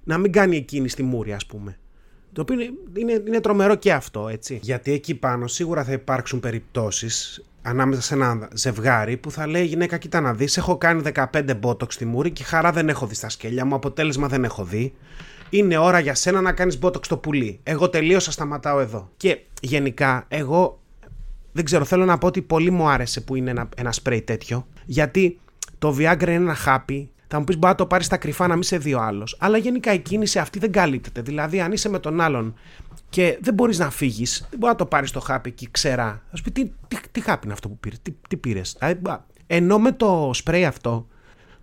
να 0.06 0.18
μην 0.18 0.32
κάνει 0.32 0.56
εκείνη 0.56 0.88
στη 0.88 1.02
μούρη, 1.02 1.32
ας 1.32 1.46
πούμε. 1.46 1.78
Το 2.32 2.40
οποίο 2.40 2.54
είναι, 2.54 2.72
είναι, 2.96 3.22
είναι 3.26 3.40
τρομερό 3.40 3.75
και 3.75 3.92
αυτό, 3.92 4.28
έτσι. 4.28 4.58
Γιατί 4.62 4.92
εκεί 4.92 5.14
πάνω 5.14 5.46
σίγουρα 5.46 5.84
θα 5.84 5.92
υπάρξουν 5.92 6.40
περιπτώσεις 6.40 7.44
ανάμεσα 7.62 8.02
σε 8.02 8.14
ένα 8.14 8.48
ζευγάρι 8.54 9.16
που 9.16 9.30
θα 9.30 9.46
λέει 9.46 9.62
η 9.62 9.66
γυναίκα: 9.66 9.98
Κοίτα 9.98 10.20
να 10.20 10.34
δεις, 10.34 10.56
έχω 10.56 10.76
κάνει 10.78 11.02
15 11.14 11.56
μπότοξ 11.56 11.94
στη 11.94 12.04
μούρη 12.04 12.30
και 12.30 12.42
χαρά 12.44 12.72
δεν 12.72 12.88
έχω 12.88 13.06
δει 13.06 13.14
στα 13.14 13.28
σκέλια 13.28 13.64
μου, 13.64 13.75
αποτέλεσμα 13.75 14.28
δεν 14.28 14.44
έχω 14.44 14.64
δει. 14.64 14.94
Είναι 15.50 15.78
ώρα 15.78 15.98
για 15.98 16.14
σένα 16.14 16.40
να 16.40 16.52
κάνεις 16.52 16.78
μπότοξ 16.78 17.06
στο 17.06 17.16
πουλί. 17.16 17.60
Εγώ 17.62 17.88
τελείωσα, 17.88 18.30
σταματάω 18.30 18.80
εδώ. 18.80 19.10
Και 19.16 19.40
γενικά, 19.60 20.25
εγώ 20.28 20.80
δεν 21.52 21.64
ξέρω, 21.64 21.84
θέλω 21.84 22.04
να 22.04 22.18
πω 22.18 22.26
ότι 22.26 22.42
πολύ 22.42 22.70
μου 22.70 22.88
άρεσε 22.88 23.20
που 23.20 23.34
είναι 23.34 23.50
ένα, 23.50 23.68
ένα 23.76 23.92
σπρέι 23.92 24.22
τέτοιο. 24.22 24.66
Γιατί 24.84 25.38
το 25.78 25.96
Viagra 25.98 26.22
είναι 26.22 26.32
ένα 26.32 26.54
χάπι 26.54 27.10
θα 27.28 27.38
μου 27.38 27.45
πεις: 27.45 27.59
Μπορεί 27.59 27.73
να 27.73 27.78
το 27.78 27.87
πάρεις 27.87 28.06
στα 28.06 28.16
κρυφά 28.16 28.47
να 28.47 28.54
μην 28.54 28.62
σε 28.62 28.78
δει 28.78 28.95
ο 28.95 29.00
άλλος. 29.00 29.37
Αλλά 29.40 29.59
γενικά 29.59 29.92
η 29.92 29.99
κίνηση 29.99 30.38
αυτή 30.38 30.59
δεν 30.59 30.73
καλύπτεται. 30.73 31.23
Δηλαδή, 31.23 31.61
αν 31.61 31.73
είσαι 31.73 31.88
με 31.88 31.99
τον 31.99 32.21
άλλον 32.21 32.54
και 33.09 33.38
δεν 33.40 33.54
μπορείς 33.54 33.78
να 33.78 33.90
φύγεις, 33.90 34.47
δεν 34.50 34.59
μπορεί 34.59 34.73
να 34.73 34.78
το 34.78 34.87
πάρεις 34.87 35.11
το 35.11 35.21
χάπι 35.21 35.49
εκεί 35.49 35.68
ξέρα. 35.71 36.23
Θα 36.30 36.37
σου 36.37 36.42
πει: 36.42 36.50
Τι, 36.50 36.64
τι, 36.88 36.97
τι 37.12 37.21
χάπι 37.21 37.45
είναι 37.45 37.52
αυτό 37.52 37.68
που 37.68 37.78
πήρες, 37.78 37.99
τι, 38.02 38.14
τι 38.28 38.37
πήρες. 38.37 38.78
Ενώ 39.47 39.78
με 39.78 39.92
το 39.92 40.30
σπρέι 40.35 40.64
αυτό, 40.64 41.06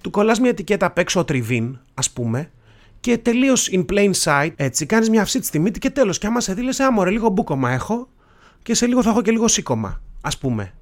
του 0.01 0.09
κολλάς 0.09 0.39
μια 0.39 0.49
ετικέτα 0.49 0.85
απ' 0.85 0.97
έξω 0.97 1.23
τριβίν, 1.23 1.79
ας 1.93 2.11
πούμε, 2.11 2.51
και 2.99 3.17
τελείως 3.17 3.69
in 3.71 3.85
plain 3.91 4.11
sight, 4.23 4.51
έτσι, 4.55 4.85
κάνεις 4.85 5.09
μια 5.09 5.21
αυσίτη 5.21 5.45
στη 5.45 5.59
μύτη 5.59 5.79
και 5.79 5.89
τέλος. 5.89 6.17
Και 6.17 6.27
άμα 6.27 6.39
σε 6.39 6.53
δει, 6.53 6.61
λες: 6.61 6.79
Άμορε, 6.79 7.09
λίγο 7.09 7.29
μπούκομα 7.29 7.71
έχω 7.71 8.07
και 8.63 8.73
σε 8.73 8.85
λίγο 8.85 9.03
θα 9.03 9.09
έχω 9.09 9.21
και 9.21 9.31
λίγο 9.31 9.47
σήκωμα, 9.47 10.01
ας 10.21 10.37
πούμε. 10.37 10.73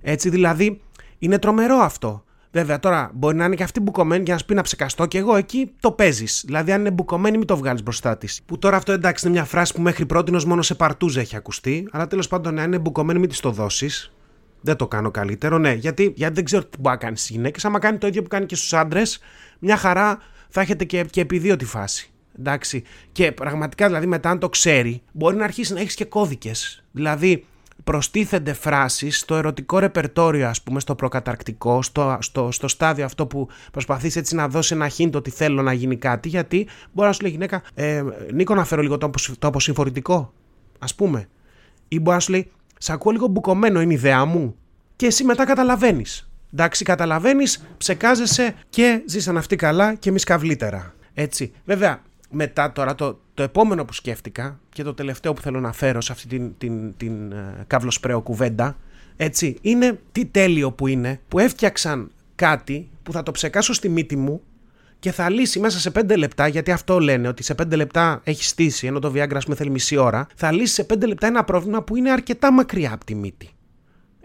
Έτσι, 0.00 0.28
δηλαδή, 0.28 0.80
είναι 1.18 1.38
τρομερό 1.38 1.76
αυτό. 1.76 2.24
Βέβαια, 2.56 2.78
τώρα 2.78 3.10
μπορεί 3.14 3.36
να 3.36 3.44
είναι 3.44 3.54
και 3.54 3.62
αυτή 3.62 3.80
μπουκωμένη 3.80 4.22
για 4.22 4.32
να 4.32 4.38
σου 4.38 4.46
πει 4.46 4.54
να 4.54 4.62
ψεκαστώ 4.62 5.06
και 5.06 5.18
εγώ 5.18 5.36
εκεί 5.36 5.72
το 5.80 5.92
παίζεις. 5.92 6.42
Δηλαδή, 6.46 6.72
αν 6.72 6.80
είναι 6.80 6.90
μπουκωμένη, 6.90 7.38
μην 7.38 7.46
το 7.46 7.56
βγάλεις 7.56 7.82
μπροστά 7.82 8.18
της. 8.18 8.42
Που 8.46 8.58
τώρα 8.58 8.76
αυτό 8.76 8.92
εντάξει 8.92 9.26
είναι 9.26 9.36
μια 9.36 9.44
φράση 9.44 9.74
που 9.74 9.80
μέχρι 9.80 10.06
πρώτη 10.06 10.46
μόνο 10.46 10.62
σε 10.62 10.74
παρτούζα 10.74 11.20
έχει 11.20 11.36
ακουστεί. 11.36 11.88
Αλλά 11.92 12.06
τέλος 12.06 12.28
πάντων, 12.28 12.58
αν 12.58 12.66
είναι 12.66 12.78
μπουκωμένη, 12.78 13.18
μην 13.18 13.28
της 13.28 13.40
το 13.40 13.50
δώσεις. 13.50 14.12
Δεν 14.60 14.76
το 14.76 14.88
κάνω 14.88 15.10
καλύτερο, 15.10 15.58
ναι. 15.58 15.72
Γιατί, 15.72 16.12
γιατί 16.16 16.34
δεν 16.34 16.44
ξέρω 16.44 16.64
τι 16.64 16.78
μπορεί 16.80 16.94
να 16.94 17.00
κάνεις 17.00 17.20
στις 17.20 17.30
γυναίκες. 17.30 17.64
Άμα 17.64 17.78
κάνει 17.78 17.98
το 17.98 18.06
ίδιο 18.06 18.22
που 18.22 18.28
κάνει 18.28 18.46
και 18.46 18.54
στους 18.54 18.72
άντρες, 18.72 19.18
μια 19.58 19.76
χαρά 19.76 20.18
θα 20.48 20.60
έχετε 20.60 20.84
και, 20.84 21.04
και 21.04 21.20
επί 21.20 21.38
δύο 21.38 21.56
τη 21.56 21.64
φάση. 21.64 22.10
Εντάξει. 22.38 22.82
Και 23.12 23.32
πραγματικά, 23.32 23.86
δηλαδή, 23.86 24.06
μετά 24.06 24.30
αν 24.30 24.38
το 24.38 24.48
ξέρει, 24.48 25.02
μπορεί 25.12 25.36
να 25.36 25.44
αρχίσει 25.44 25.72
να 25.72 25.80
έχεις 25.80 25.94
και 25.94 26.04
κώδικες. 26.04 26.84
Δηλαδή, 26.92 27.44
προστίθενται 27.86 28.52
φράσεις 28.52 29.18
στο 29.18 29.34
ερωτικό 29.34 29.78
ρεπερτόριο 29.78 30.48
ας 30.48 30.62
πούμε 30.62 30.80
στο 30.80 30.94
προκαταρκτικό 30.94 31.82
στο, 31.82 32.16
στο, 32.20 32.50
στο 32.52 32.68
στάδιο 32.68 33.04
αυτό 33.04 33.26
που 33.26 33.48
προσπαθείς 33.72 34.16
έτσι 34.16 34.34
να 34.34 34.48
δώσεις 34.48 34.70
ένα 34.70 34.90
hint 34.98 35.12
ότι 35.14 35.30
θέλω 35.30 35.62
να 35.62 35.72
γίνει 35.72 35.96
κάτι 35.96 36.28
γιατί 36.28 36.68
μπορεί 36.92 37.08
να 37.08 37.14
σου 37.14 37.22
λέει 37.22 37.30
γυναίκα 37.30 37.62
ε, 37.74 38.02
Νίκο 38.32 38.54
να 38.54 38.64
φέρω 38.64 38.82
λίγο 38.82 38.98
το, 38.98 39.10
το 39.38 39.46
αποσυμφορητικό 39.46 40.32
ας 40.78 40.94
πούμε 40.94 41.28
ή 41.88 42.00
μπορεί 42.00 42.16
να 42.16 42.20
σου 42.20 42.32
λέει 42.32 42.50
σε 42.78 42.92
ακούω 42.92 43.12
λίγο 43.12 43.26
μπουκωμένο 43.26 43.80
είναι 43.80 43.92
η 43.92 43.96
ιδέα 43.96 44.24
μου 44.24 44.56
και 44.96 45.06
εσύ 45.06 45.24
μετά 45.24 45.44
καταλαβαίνεις. 45.44 46.30
Εντάξει 46.52 46.84
καταλαβαίνεις 46.84 47.66
ψεκάζεσαι 47.76 48.54
και 48.70 49.02
ζήσαν 49.06 49.36
αυτοί 49.36 49.56
καλά 49.56 49.94
και 49.94 50.08
εμείς 50.08 50.24
καβλύτερα 50.24 50.94
έτσι. 51.14 51.52
Βέβαια 51.64 52.02
μετά 52.30 52.72
τώρα 52.72 52.94
το, 52.94 53.18
το 53.34 53.42
επόμενο 53.42 53.84
που 53.84 53.92
σκέφτηκα 53.92 54.60
και 54.68 54.82
το 54.82 54.94
τελευταίο 54.94 55.32
που 55.32 55.40
θέλω 55.40 55.60
να 55.60 55.72
φέρω 55.72 56.00
σε 56.00 56.12
αυτή 56.12 56.26
την, 56.26 56.54
την, 56.58 56.96
την 56.96 57.32
uh, 57.32 57.36
καυλοσπρέο 57.66 58.20
κουβέντα 58.20 58.76
έτσι, 59.16 59.58
είναι 59.60 60.00
τι 60.12 60.24
τέλειο 60.24 60.72
που 60.72 60.86
είναι 60.86 61.20
που 61.28 61.38
έφτιαξαν 61.38 62.10
κάτι 62.34 62.88
που 63.02 63.12
θα 63.12 63.22
το 63.22 63.30
ψεκάσω 63.30 63.72
στη 63.72 63.88
μύτη 63.88 64.16
μου 64.16 64.42
και 64.98 65.12
θα 65.12 65.30
λύσει 65.30 65.58
μέσα 65.58 65.78
σε 65.78 65.92
5 65.94 66.16
λεπτά, 66.16 66.46
γιατί 66.46 66.70
αυτό 66.70 66.98
λένε, 66.98 67.28
ότι 67.28 67.42
σε 67.42 67.54
5 67.62 67.76
λεπτά 67.76 68.20
έχει 68.24 68.44
στήσει, 68.44 68.86
ενώ 68.86 68.98
το 68.98 69.12
Viagra 69.14 69.38
πούμε 69.44 69.56
θέλει 69.56 69.70
μισή 69.70 69.96
ώρα, 69.96 70.26
θα 70.34 70.52
λύσει 70.52 70.74
σε 70.74 70.86
5 70.90 71.06
λεπτά 71.06 71.26
ένα 71.26 71.44
πρόβλημα 71.44 71.82
που 71.82 71.96
είναι 71.96 72.10
αρκετά 72.10 72.52
μακριά 72.52 72.92
από 72.92 73.04
τη 73.04 73.14
μύτη. 73.14 73.50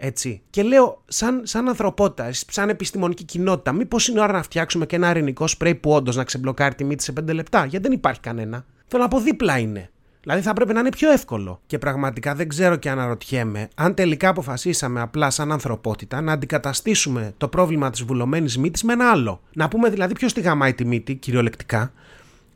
Έτσι. 0.04 0.42
Και 0.50 0.62
λέω, 0.62 1.02
σαν, 1.06 1.40
σαν 1.44 1.68
ανθρωπότητα, 1.68 2.30
σαν 2.32 2.68
επιστημονική 2.68 3.24
κοινότητα, 3.24 3.72
μήπως 3.72 4.08
είναι 4.08 4.20
ώρα 4.20 4.32
να 4.32 4.42
φτιάξουμε 4.42 4.86
και 4.86 4.96
ένα 4.96 5.08
αρνητικό 5.08 5.46
σπρέι 5.46 5.74
που 5.74 5.90
όντως 5.90 6.16
να 6.16 6.24
ξεμπλοκάρει 6.24 6.74
τη 6.74 6.84
μύτη 6.84 7.02
σε 7.02 7.12
5 7.20 7.34
λεπτά, 7.34 7.64
γιατί 7.64 7.88
δεν 7.88 7.92
υπάρχει 7.96 8.20
κανένα. 8.20 8.64
Θέλω 8.86 9.02
να 9.02 9.08
πω 9.08 9.20
δίπλα 9.20 9.58
είναι. 9.58 9.90
Δηλαδή 10.22 10.42
θα 10.42 10.52
πρέπει 10.52 10.72
να 10.72 10.80
είναι 10.80 10.88
πιο 10.88 11.10
εύκολο. 11.10 11.60
Και 11.66 11.78
πραγματικά 11.78 12.34
δεν 12.34 12.48
ξέρω 12.48 12.76
και 12.76 12.90
αναρωτιέμαι 12.90 13.68
αν 13.74 13.94
τελικά 13.94 14.28
αποφασίσαμε 14.28 15.00
απλά 15.00 15.30
σαν 15.30 15.52
ανθρωπότητα 15.52 16.20
να 16.20 16.32
αντικαταστήσουμε 16.32 17.34
το 17.36 17.48
πρόβλημα 17.48 17.90
της 17.90 18.02
βουλωμένης 18.02 18.58
μύτης 18.58 18.82
με 18.82 18.92
ένα 18.92 19.10
άλλο. 19.10 19.40
Να 19.54 19.68
πούμε 19.68 19.88
δηλαδή 19.90 20.14
ποιος 20.14 20.32
τη 20.32 20.40
γαμάει 20.40 20.74
τη 20.74 20.84
μύτη, 20.84 21.14
κυριολεκτικά. 21.14 21.92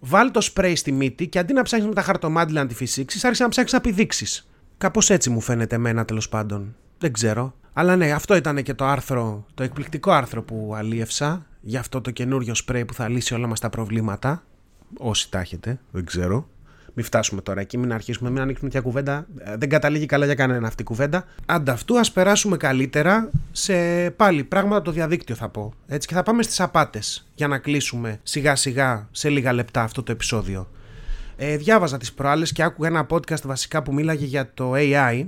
Βάλει 0.00 0.30
το 0.30 0.40
σπρέι 0.40 0.76
στη 0.76 0.92
μύτη 0.92 1.28
και 1.28 1.38
αντί 1.38 1.52
να 1.52 1.62
ψάχνεις 1.62 1.88
με 1.88 1.94
τα 1.94 2.02
χαρτομάτια 2.02 2.60
να 2.62 2.66
τη 2.66 2.74
φυσήξει, 2.74 3.20
άρχισε 3.22 3.42
να 3.42 3.48
ψάχνεις 3.48 3.72
να 3.72 3.80
πηδήξει. 3.80 4.44
Κάπως 4.78 5.10
έτσι 5.10 5.30
μου 5.30 5.40
φαίνεται 5.40 5.74
εμένα 5.74 6.04
τέλος 6.04 6.28
πάντων. 6.28 6.74
Δεν 6.98 7.12
ξέρω. 7.12 7.54
Αλλά 7.72 7.96
ναι, 7.96 8.12
αυτό 8.12 8.36
ήταν 8.36 8.62
και 8.62 8.74
το 8.74 8.84
άρθρο, 8.84 9.46
το 9.54 9.62
εκπληκτικό 9.62 10.10
άρθρο 10.10 10.42
που 10.42 10.72
αλίευσα 10.76 11.46
για 11.60 11.80
αυτό 11.80 12.00
το 12.00 12.10
καινούριο 12.10 12.54
σπρέι 12.54 12.84
που 12.84 12.94
θα 12.94 13.08
λύσει 13.08 13.34
όλα 13.34 13.46
μας 13.46 13.60
τα 13.60 13.70
προβλήματα. 13.70 14.42
Όσοι 14.98 15.30
τα 15.30 15.38
έχετε, 15.38 15.78
δεν 15.90 16.04
ξέρω. 16.04 16.48
Μην 16.94 17.04
φτάσουμε 17.04 17.40
τώρα 17.40 17.60
εκεί, 17.60 17.78
μην 17.78 17.92
αρχίσουμε, 17.92 18.30
μην 18.30 18.40
ανοίξουμε 18.40 18.70
μια 18.72 18.80
κουβέντα. 18.80 19.26
Ε, 19.38 19.56
δεν 19.56 19.68
καταλήγει 19.68 20.06
καλά 20.06 20.24
για 20.24 20.34
κανένα 20.34 20.66
αυτή 20.66 20.82
η 20.82 20.84
κουβέντα. 20.84 21.24
Ανταυτού, 21.46 21.98
ας 21.98 22.12
περάσουμε 22.12 22.56
καλύτερα 22.56 23.30
σε 23.52 24.10
πάλι 24.10 24.44
πράγματα 24.44 24.82
το 24.82 24.90
διαδίκτυο, 24.90 25.34
θα 25.34 25.48
πω. 25.48 25.72
Έτσι, 25.86 26.08
και 26.08 26.14
θα 26.14 26.22
πάμε 26.22 26.42
στις 26.42 26.60
απάτες 26.60 27.28
για 27.34 27.48
να 27.48 27.58
κλείσουμε 27.58 28.20
σιγά 28.22 28.56
σιγά 28.56 29.08
σε 29.10 29.28
λίγα 29.28 29.52
λεπτά 29.52 29.82
αυτό 29.82 30.02
το 30.02 30.12
επεισόδιο. 30.12 30.68
Ε, 31.36 31.56
διάβαζα 31.56 31.98
τις 31.98 32.12
προάλλες 32.12 32.52
και 32.52 32.62
άκουγα 32.62 32.88
ένα 32.88 33.06
podcast 33.10 33.42
βασικά 33.42 33.82
που 33.82 33.92
μίλαγε 33.92 34.24
για 34.24 34.50
το 34.54 34.72
AI 34.74 35.26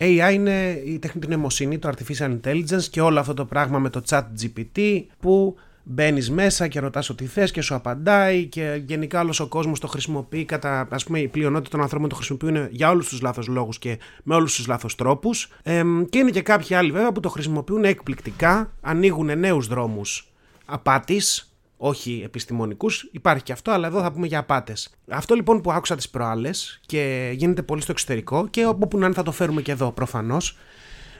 AI 0.00 0.32
είναι 0.32 0.82
η 0.84 0.98
τεχνητή 0.98 1.26
νοημοσύνη, 1.26 1.78
το 1.78 1.88
artificial 1.88 2.38
intelligence 2.40 2.82
και 2.90 3.00
όλο 3.00 3.20
αυτό 3.20 3.34
το 3.34 3.44
πράγμα 3.44 3.78
με 3.78 3.90
το 3.90 4.02
chat 4.08 4.22
GPT 4.40 5.02
που 5.20 5.56
μπαίνεις 5.84 6.30
μέσα 6.30 6.68
και 6.68 6.80
ρωτάς 6.80 7.10
ό,τι 7.10 7.26
θες 7.26 7.50
και 7.50 7.60
σου 7.60 7.74
απαντάει 7.74 8.46
και 8.46 8.82
γενικά 8.86 9.20
όλος 9.20 9.40
ο 9.40 9.46
κόσμος 9.46 9.80
το 9.80 9.86
χρησιμοποιεί 9.86 10.44
κατά 10.44 10.88
ας 10.90 11.04
πούμε 11.04 11.20
η 11.20 11.28
πλειονότητα 11.28 11.70
των 11.70 11.80
ανθρώπων 11.80 12.08
το 12.08 12.14
χρησιμοποιούν 12.14 12.68
για 12.70 12.90
όλους 12.90 13.08
τους 13.08 13.20
λάθος 13.20 13.46
λόγους 13.46 13.78
και 13.78 13.98
με 14.22 14.34
όλους 14.34 14.54
τους 14.54 14.66
λάθος 14.66 14.94
τρόπους. 14.94 15.52
Ε, 15.62 15.82
και 16.10 16.18
είναι 16.18 16.30
και 16.30 16.42
κάποιοι 16.42 16.76
άλλοι 16.76 16.90
βέβαια 16.90 17.12
που 17.12 17.20
το 17.20 17.28
χρησιμοποιούν 17.28 17.84
εκπληκτικά 17.84 18.72
ανοίγουν 18.80 19.38
νέους 19.38 19.66
δρόμους 19.66 20.32
απάτης 20.64 21.53
όχι 21.86 22.20
επιστημονικούς. 22.24 23.08
Υπάρχει 23.12 23.42
και 23.42 23.52
αυτό, 23.52 23.70
αλλά 23.70 23.86
εδώ 23.86 24.00
θα 24.00 24.12
πούμε 24.12 24.26
για 24.26 24.38
απάτες. 24.38 24.90
Αυτό 25.08 25.34
λοιπόν 25.34 25.60
που 25.60 25.72
άκουσα 25.72 25.96
τις 25.96 26.08
προάλλες 26.08 26.80
και 26.86 27.32
γίνεται 27.34 27.62
πολύ 27.62 27.82
στο 27.82 27.92
εξωτερικό 27.92 28.46
και 28.48 28.66
όπου 28.66 28.98
να 28.98 29.06
είναι 29.06 29.14
θα 29.14 29.22
το 29.22 29.32
φέρουμε 29.32 29.62
και 29.62 29.72
εδώ 29.72 29.92
προφανώς, 29.92 30.58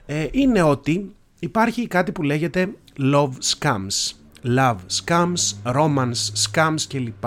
ε, 0.06 0.26
είναι 0.30 0.62
ότι 0.62 1.14
υπάρχει 1.38 1.86
κάτι 1.86 2.12
που 2.12 2.22
λέγεται 2.22 2.68
love 2.98 3.30
scams. 3.58 4.12
Love 4.56 4.76
scams, 5.04 5.72
romance 5.74 6.48
scams 6.52 6.80
κλπ. 6.88 7.24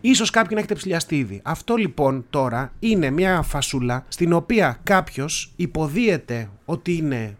Ίσως 0.00 0.30
κάποιοι 0.30 0.50
να 0.52 0.58
έχετε 0.58 0.74
ψηλιαστεί 0.74 1.16
ήδη. 1.18 1.40
Αυτό 1.44 1.76
λοιπόν 1.76 2.24
τώρα 2.30 2.72
είναι 2.78 3.10
μια 3.10 3.42
φασούλα 3.42 4.04
στην 4.08 4.32
οποία 4.32 4.78
κάποιος 4.82 5.52
υποδίεται 5.56 6.50
ότι 6.64 6.96
είναι 6.96 7.36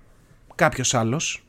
κάποιος 0.55 0.95
άλλος. 0.95 1.45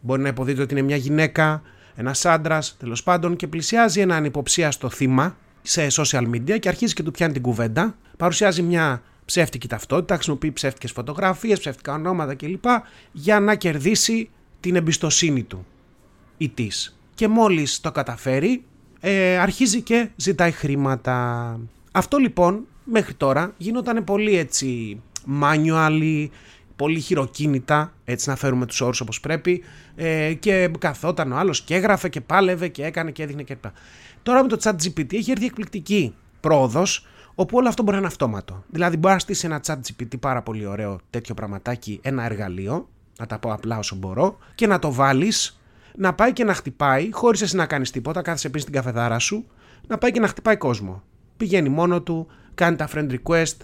Μπορεί 0.00 0.22
να 0.22 0.28
υποδίεται 0.28 0.62
ότι 0.62 0.74
είναι 0.74 0.82
μια 0.82 0.96
γυναίκα, 0.96 1.62
ένας 2.00 2.24
άντρας 2.24 2.76
τέλος 2.78 3.02
πάντων 3.02 3.36
και 3.36 3.46
πλησιάζει 3.46 4.00
έναν 4.00 4.24
υποψίαστο 4.24 4.88
θύμα 4.90 5.36
σε 5.62 5.86
social 5.90 6.28
media 6.34 6.58
και 6.58 6.68
αρχίζει 6.68 6.94
και 6.94 7.02
του 7.02 7.10
πιάνει 7.10 7.32
την 7.32 7.42
κουβέντα. 7.42 7.96
Παρουσιάζει 8.16 8.62
μια 8.62 9.02
ψεύτικη 9.24 9.68
ταυτότητα, 9.68 10.14
χρησιμοποιεί 10.14 10.52
ψεύτικες 10.52 10.92
φωτογραφίες, 10.92 11.58
ψεύτικα 11.58 11.94
ονόματα 11.94 12.34
κλπ. 12.34 12.64
για 13.12 13.40
να 13.40 13.54
κερδίσει 13.54 14.30
την 14.60 14.76
εμπιστοσύνη 14.76 15.42
του 15.42 15.66
ή 16.36 16.48
της. 16.48 16.98
Και 17.14 17.28
μόλις 17.28 17.80
το 17.80 17.92
καταφέρει, 17.92 18.64
ε, 19.00 19.38
αρχίζει 19.38 19.82
και 19.82 20.08
ζητάει 20.16 20.50
χρήματα. 20.50 21.58
Αυτό 21.92 22.16
λοιπόν 22.16 22.66
μέχρι 22.84 23.14
τώρα 23.14 23.54
γινόταν 23.56 24.04
πολύ 24.04 24.36
έτσι 24.36 25.00
manual, 25.42 26.28
πολύ 26.80 27.00
χειροκίνητα, 27.00 27.92
έτσι 28.04 28.28
να 28.28 28.36
φέρουμε 28.36 28.66
τους 28.66 28.80
όρους 28.80 29.00
όπως 29.00 29.20
πρέπει 29.20 29.62
ε, 29.96 30.34
και 30.34 30.70
καθόταν 30.78 31.32
ο 31.32 31.36
άλλος 31.36 31.62
και 31.62 31.74
έγραφε 31.74 32.08
και 32.08 32.20
πάλευε 32.20 32.68
και 32.68 32.84
έκανε 32.84 33.10
και 33.10 33.22
έδειχνε 33.22 33.42
κλπ. 33.42 33.64
Τώρα 34.22 34.42
με 34.42 34.48
το 34.48 34.56
chat 34.62 34.72
GPT 34.72 35.14
έχει 35.14 35.30
έρθει 35.30 35.44
εκπληκτική 35.44 36.14
πρόοδος 36.40 37.06
όπου 37.34 37.56
όλο 37.56 37.68
αυτό 37.68 37.82
μπορεί 37.82 37.92
να 37.92 37.98
είναι 37.98 38.10
αυτόματο. 38.10 38.64
Δηλαδή 38.68 38.96
μπορεί 38.96 39.14
να 39.14 39.20
στήσει 39.20 39.46
ένα 39.46 39.60
chat 39.66 39.74
GPT 39.74 40.20
πάρα 40.20 40.42
πολύ 40.42 40.66
ωραίο 40.66 41.00
τέτοιο 41.10 41.34
πραγματάκι, 41.34 41.98
ένα 42.02 42.24
εργαλείο, 42.24 42.88
να 43.18 43.26
τα 43.26 43.38
πω 43.38 43.52
απλά 43.52 43.78
όσο 43.78 43.96
μπορώ, 43.96 44.38
και 44.54 44.66
να 44.66 44.78
το 44.78 44.92
βάλεις 44.92 45.60
να 45.96 46.14
πάει 46.14 46.32
και 46.32 46.44
να 46.44 46.54
χτυπάει, 46.54 47.08
χωρίς 47.12 47.42
εσύ 47.42 47.56
να 47.56 47.66
κάνεις 47.66 47.90
τίποτα, 47.90 48.22
κάθεσαι 48.22 48.46
επίσης 48.46 48.68
στην 48.68 48.80
καφεδάρα 48.80 49.18
σου, 49.18 49.46
να 49.86 49.98
πάει 49.98 50.10
και 50.10 50.20
να 50.20 50.28
χτυπάει 50.28 50.56
κόσμο. 50.56 51.02
Πηγαίνει 51.36 51.68
μόνο 51.68 52.02
του, 52.02 52.26
κάνει 52.54 52.76
τα 52.76 52.88
friend 52.94 53.10
request, 53.10 53.56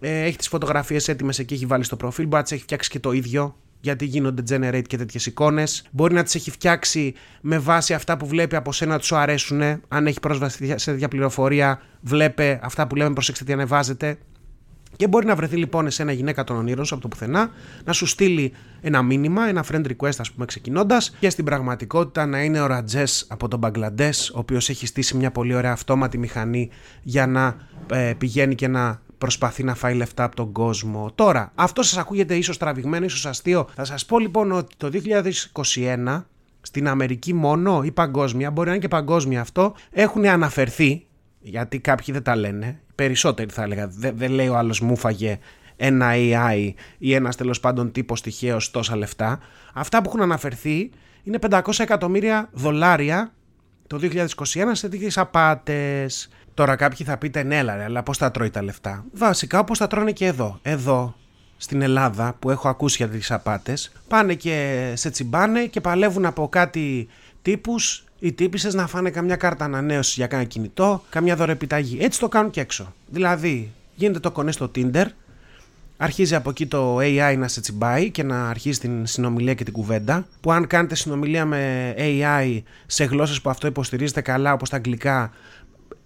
ε, 0.00 0.22
έχει 0.24 0.36
τις 0.36 0.48
φωτογραφίες 0.48 1.08
έτοιμες 1.08 1.38
εκεί, 1.38 1.54
έχει 1.54 1.66
βάλει 1.66 1.84
στο 1.84 1.96
προφίλ. 1.96 2.24
Μπορεί 2.24 2.36
να 2.36 2.42
τις 2.42 2.52
έχει 2.52 2.62
φτιάξει 2.62 2.90
και 2.90 2.98
το 3.00 3.12
ίδιο, 3.12 3.56
γιατί 3.80 4.04
γίνονται 4.04 4.42
generate 4.48 4.84
και 4.86 4.96
τέτοιες 4.96 5.26
εικόνες. 5.26 5.84
Μπορεί 5.90 6.14
να 6.14 6.22
τις 6.22 6.34
έχει 6.34 6.50
φτιάξει 6.50 7.14
με 7.40 7.58
βάση 7.58 7.94
αυτά 7.94 8.16
που 8.16 8.26
βλέπει 8.26 8.56
από 8.56 8.72
σένα 8.72 8.98
τους 8.98 9.12
αρέσουν. 9.12 9.60
Αν 9.88 10.06
έχει 10.06 10.20
πρόσβαση 10.20 10.78
σε 10.78 10.90
τέτοια 10.90 11.08
πληροφορία, 11.08 11.82
βλέπε 12.00 12.60
αυτά 12.62 12.86
που 12.86 12.96
λέμε, 12.96 13.12
προσέξτε 13.12 13.44
τι 13.44 13.52
ανεβάζετε. 13.52 14.18
Και 14.96 15.08
μπορεί 15.08 15.26
να 15.26 15.34
βρεθεί 15.34 15.56
λοιπόν 15.56 15.88
ένα 15.98 16.12
γυναίκα 16.12 16.44
των 16.44 16.56
ονείρων 16.56 16.84
σου 16.84 16.94
από 16.94 17.02
το 17.02 17.08
πουθενά, 17.08 17.50
να 17.84 17.92
σου 17.92 18.06
στείλει 18.06 18.52
ένα 18.80 19.02
μήνυμα, 19.02 19.48
ένα 19.48 19.64
friend 19.70 19.86
request, 19.86 20.16
ας 20.18 20.32
πούμε, 20.32 20.44
ξεκινώντας, 20.44 21.16
και 21.20 21.30
στην 21.30 21.44
πραγματικότητα 21.44 22.26
να 22.26 22.42
είναι 22.42 22.60
ο 22.60 22.66
Ρατζές 22.66 23.26
από 23.28 23.48
τον 23.48 23.58
Μπαγκλαντές, 23.58 24.30
ο 24.30 24.38
οποίος 24.38 24.68
έχει 24.68 24.86
στήσει 24.86 25.16
μια 25.16 25.30
πολύ 25.30 25.54
ωραία 25.54 25.72
αυτόματη 25.72 26.18
μηχανή 26.18 26.70
για 27.02 27.26
να 27.26 27.56
ε, 27.92 28.12
πηγαίνει 28.18 28.54
και 28.54 28.68
να 28.68 29.00
προσπαθεί 29.20 29.64
να 29.64 29.74
φάει 29.74 29.94
λεφτά 29.94 30.24
από 30.24 30.36
τον 30.36 30.52
κόσμο. 30.52 31.10
Τώρα, 31.14 31.52
αυτό 31.54 31.82
σας 31.82 31.98
ακούγεται 31.98 32.36
ίσως 32.36 32.56
τραβηγμένο, 32.56 33.04
ίσως 33.04 33.26
αστείο. 33.26 33.68
Θα 33.74 33.84
σας 33.84 34.04
πω 34.06 34.18
λοιπόν 34.18 34.52
ότι 34.52 34.74
το 34.76 34.90
2021 35.74 36.24
στην 36.60 36.88
Αμερική 36.88 37.34
μόνο 37.34 37.82
ή 37.82 37.90
παγκόσμια, 37.92 38.50
μπορεί 38.50 38.66
να 38.66 38.72
είναι 38.74 38.82
και 38.82 38.88
παγκόσμια 38.88 39.40
αυτό, 39.40 39.74
έχουν 39.90 40.26
αναφερθεί, 40.26 41.06
γιατί 41.40 41.78
κάποιοι 41.78 42.14
δεν 42.14 42.22
τα 42.22 42.36
λένε, 42.36 42.80
περισσότεροι 42.94 43.50
θα 43.50 43.62
έλεγα, 43.62 43.88
δεν, 43.88 44.16
δεν 44.16 44.30
λέει 44.30 44.48
ο 44.48 44.56
άλλος 44.56 44.80
μου 44.80 44.96
φαγε 44.96 45.38
ένα 45.76 46.10
AI 46.12 46.72
ή 46.98 47.14
ένας 47.14 47.36
τέλος 47.36 47.60
πάντων 47.60 47.92
τύπος 47.92 48.20
τυχαίος 48.20 48.70
τόσα 48.70 48.96
λεφτά. 48.96 49.38
Αυτά 49.74 50.02
που 50.02 50.08
έχουν 50.08 50.22
αναφερθεί 50.22 50.90
είναι 51.22 51.38
500 51.50 51.60
εκατομμύρια 51.78 52.48
δολάρια 52.52 53.32
το 53.90 53.98
2021 54.02 54.26
σε 54.72 54.88
τέτοιες 54.88 55.18
απάτες. 55.18 56.28
Τώρα 56.54 56.76
κάποιοι 56.76 57.06
θα 57.06 57.16
πείτε 57.16 57.42
ναι, 57.42 57.58
αλλά 57.84 58.02
πώς 58.02 58.18
τα 58.18 58.30
τρώει 58.30 58.50
τα 58.50 58.62
λεφτά; 58.62 59.04
Βασικά 59.12 59.58
όπως 59.58 59.78
τα 59.78 59.86
τρώνε 59.86 60.12
και 60.12 60.26
εδώ. 60.26 60.58
Εδώ 60.62 61.14
στην 61.56 61.82
Ελλάδα 61.82 62.36
που 62.38 62.50
έχω 62.50 62.68
ακούσει 62.68 62.96
για 62.96 63.08
τις 63.08 63.30
απάτες 63.30 63.92
πάνε 64.08 64.34
και 64.34 64.92
σε 64.96 65.10
τσιμπάνε 65.10 65.64
και 65.64 65.80
παλεύουν 65.80 66.26
από 66.26 66.48
κάτι 66.48 67.08
τύπους 67.42 68.04
οι 68.18 68.32
τύπησε 68.32 68.68
να 68.72 68.86
φάνε 68.86 69.10
καμιά 69.10 69.36
κάρτα 69.36 69.64
ανανέωσης 69.64 70.14
για 70.14 70.26
κάνα 70.26 70.44
κινητό, 70.44 71.02
καμιά 71.10 71.36
δωρεπιταγή. 71.36 71.98
Έτσι 72.00 72.20
το 72.20 72.28
κάνουν 72.28 72.50
και 72.50 72.60
έξω. 72.60 72.92
Δηλαδή, 73.06 73.72
γίνεται 73.94 74.20
το 74.20 74.30
κονέ 74.30 74.52
στο 74.52 74.70
Tinder, 74.74 75.04
αρχίζει 75.96 76.34
από 76.34 76.50
εκεί 76.50 76.66
το 76.66 76.96
AI 76.98 77.34
να 77.38 77.48
σε 77.48 77.60
τσιμπάει 77.60 78.10
και 78.10 78.22
να 78.22 78.48
αρχίζει 78.48 78.78
την 78.78 79.06
συνομιλία 79.06 79.54
και 79.54 79.64
την 79.64 79.72
κουβέντα. 79.72 80.26
Που 80.40 80.52
αν 80.52 80.66
κάνετε 80.66 80.94
συνομιλία 80.94 81.44
με 81.44 81.94
AI 81.96 82.62
σε 82.86 83.04
γλώσσες 83.04 83.40
που 83.40 83.50
αυτό 83.50 83.66
υποστηρίζεται 83.66 84.20
καλά, 84.20 84.52
όπως 84.52 84.68
τα 84.68 84.76
αγγλικά, 84.76 85.32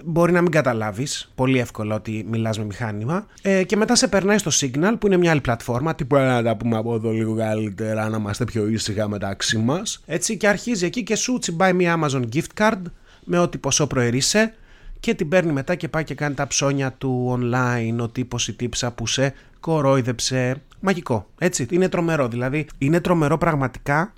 μπορεί 0.05 0.33
να 0.33 0.41
μην 0.41 0.51
καταλάβεις 0.51 1.33
πολύ 1.35 1.59
εύκολα 1.59 1.95
ότι 1.95 2.27
μιλάς 2.31 2.59
με 2.59 2.65
μηχάνημα. 2.65 3.27
Ε, 3.43 3.63
και 3.65 3.77
μετά 3.77 3.95
σε 3.95 4.09
περνάει 4.09 4.39
στο 4.39 4.51
Signal 4.55 4.95
που 4.99 5.07
είναι 5.07 5.17
μια 5.17 5.31
άλλη 5.31 5.41
πλατφόρμα. 5.41 5.95
Τι 5.95 6.05
πρέπει 6.05 6.27
να 6.27 6.43
τα 6.43 6.57
πούμε 6.57 6.77
από 6.77 6.95
εδώ 6.95 7.11
λίγο 7.11 7.37
καλύτερα, 7.37 8.09
να 8.09 8.17
είμαστε 8.17 8.45
πιο 8.45 8.69
ήσυχα 8.69 9.09
μεταξύ 9.09 9.59
μας. 9.59 10.03
Έτσι 10.07 10.37
και 10.37 10.49
αρχίζει 10.49 10.87
εκεί 10.87 11.03
και 11.03 11.17
σου 11.17 11.39
τσιμπάει 11.39 11.73
μια 11.73 12.01
Amazon 12.01 12.23
gift 12.35 12.63
card 12.63 12.83
με 13.25 13.39
ό,τι 13.39 13.59
ποσό 13.59 13.87
προερείσαι 13.87 14.55
και 15.01 15.15
την 15.15 15.29
παίρνει 15.29 15.53
μετά 15.53 15.75
και 15.75 15.89
πάει 15.89 16.05
και 16.05 16.15
κάνει 16.15 16.35
τα 16.35 16.47
ψώνια 16.47 16.93
του 16.93 17.39
online 17.39 17.97
ο 18.01 18.09
τύπος 18.09 18.49
η 18.49 18.53
τύψα 18.53 18.91
που 18.91 19.07
σε 19.07 19.35
κορόιδεψε. 19.61 20.63
Μαγικό, 20.81 21.27
έτσι, 21.39 21.67
είναι 21.71 21.89
τρομερό 21.89 22.29
δηλαδή. 22.29 22.67
Είναι 22.79 23.01
τρομερό 23.01 23.39
πραγματικά 23.39 24.13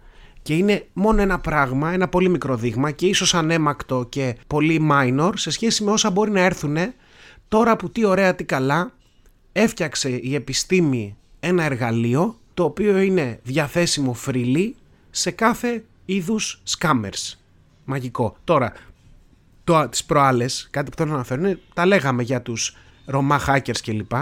και 0.46 0.54
είναι 0.54 0.87
μόνο 0.92 1.22
ένα 1.22 1.38
πράγμα, 1.38 1.92
ένα 1.92 2.09
πολύ 2.09 2.28
μικρό 2.28 2.56
δείγμα 2.56 2.90
και 2.90 3.06
ίσως 3.06 3.35
ανέμακτο 3.35 4.06
και 4.09 4.37
πολύ 4.46 4.88
minor 4.90 5.32
σε 5.35 5.50
σχέση 5.50 5.85
με 5.85 5.90
όσα 5.90 6.11
μπορεί 6.11 6.30
να 6.30 6.40
έρθουν 6.40 6.76
τώρα 7.48 7.76
που 7.76 7.90
τι 7.90 8.04
ωραία 8.04 8.35
τι 8.35 8.44
καλά 8.44 8.92
έφτιαξε 9.52 10.09
η 10.09 10.35
επιστήμη 10.35 11.16
ένα 11.40 11.64
εργαλείο 11.64 12.38
το 12.54 12.64
οποίο 12.64 12.98
είναι 12.98 13.40
διαθέσιμο 13.42 14.16
freely 14.26 14.70
σε 15.11 15.30
κάθε 15.30 15.85
είδους 16.04 16.62
scammers. 16.78 17.35
Μαγικό. 17.85 18.37
Τώρα, 18.44 18.72
το, 19.64 19.88
τις 19.88 20.04
προάλλες, 20.04 20.68
κάτι 20.70 20.90
που 20.90 20.96
θέλω 20.96 21.09
να 21.09 21.14
αναφέρω 21.14 21.40
είναι, 21.40 21.59
τα 21.74 21.87
λέγαμε 21.87 22.22
για 22.22 22.42
τους 22.42 22.76
Ρωμά 23.06 23.40
hackers 23.46 23.78
κλπ. 23.82 24.12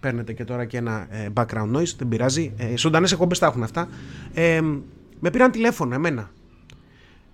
Παίρνετε 0.00 0.32
και 0.32 0.44
τώρα 0.44 0.64
και 0.64 0.76
ένα 0.76 1.06
ε, 1.10 1.28
background 1.34 1.76
noise, 1.76 1.94
δεν 1.98 2.08
πειράζει. 2.08 2.52
Ε, 2.56 2.76
Ζωντανές 2.76 3.12
εκπομπές 3.12 3.38
τα 3.38 3.46
έχουν 3.46 3.62
αυτά. 3.62 3.88
Ε, 4.34 4.60
με 5.24 5.30
πήραν 5.30 5.50
τηλέφωνο 5.50 5.94
εμένα. 5.94 6.30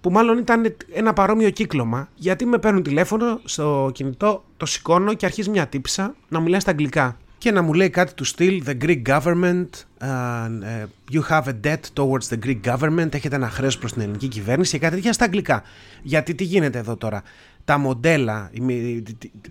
Που 0.01 0.11
μάλλον 0.11 0.39
ήταν 0.39 0.77
ένα 0.93 1.13
παρόμοιο 1.13 1.51
κύκλωμα, 1.51 2.09
γιατί 2.15 2.47
με 2.47 2.59
παίρνουν 2.59 2.83
τηλέφωνο 2.83 3.41
στο 3.45 3.91
κινητό, 3.95 4.45
το 4.57 4.67
σηκώνω 4.67 5.15
και 5.15 5.27
αρχίζει 5.27 5.51
μια 5.51 5.67
τύψα 5.67 6.15
να 6.29 6.41
μιλάει 6.41 6.61
στα 6.61 6.71
αγγλικά. 6.71 7.17
Και 7.39 7.51
να 7.51 7.63
μου 7.63 7.73
λέει 7.73 7.91
κάτι 7.91 8.15
του 8.15 8.25
στυλ 8.25 8.63
The 8.67 8.85
Greek 8.85 9.03
government, 9.03 9.69
uh, 10.01 10.07
uh, 10.07 10.87
you 11.13 11.23
have 11.29 11.43
a 11.43 11.55
debt 11.65 11.81
towards 11.95 12.29
the 12.29 12.47
Greek 12.47 12.61
government, 12.65 13.15
έχετε 13.15 13.37
ένα 13.37 13.51
χρέος 13.51 13.79
προς 13.79 13.93
την 13.93 14.03
ελληνική 14.03 14.29
κυβέρνηση 14.29 14.73
και 14.73 14.79
κάτι 14.79 14.95
τέτοια 14.95 15.13
στα 15.13 15.25
αγγλικά. 15.25 15.63
Γιατί 16.03 16.35
τι 16.35 16.45
γίνεται 16.45 16.79
εδώ 16.79 16.97
τώρα; 16.97 17.23
Τα 17.65 17.79
μοντέλα, 17.79 18.51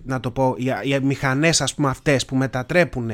να 0.04 0.20
το 0.20 0.30
πω, 0.30 0.54
οι, 0.58 0.64
οι 0.84 1.00
μηχανές 1.00 1.60
ας 1.60 1.74
πούμε 1.74 1.88
αυτές 1.88 2.24
που 2.24 2.36
μετατρέπουν 2.36 3.10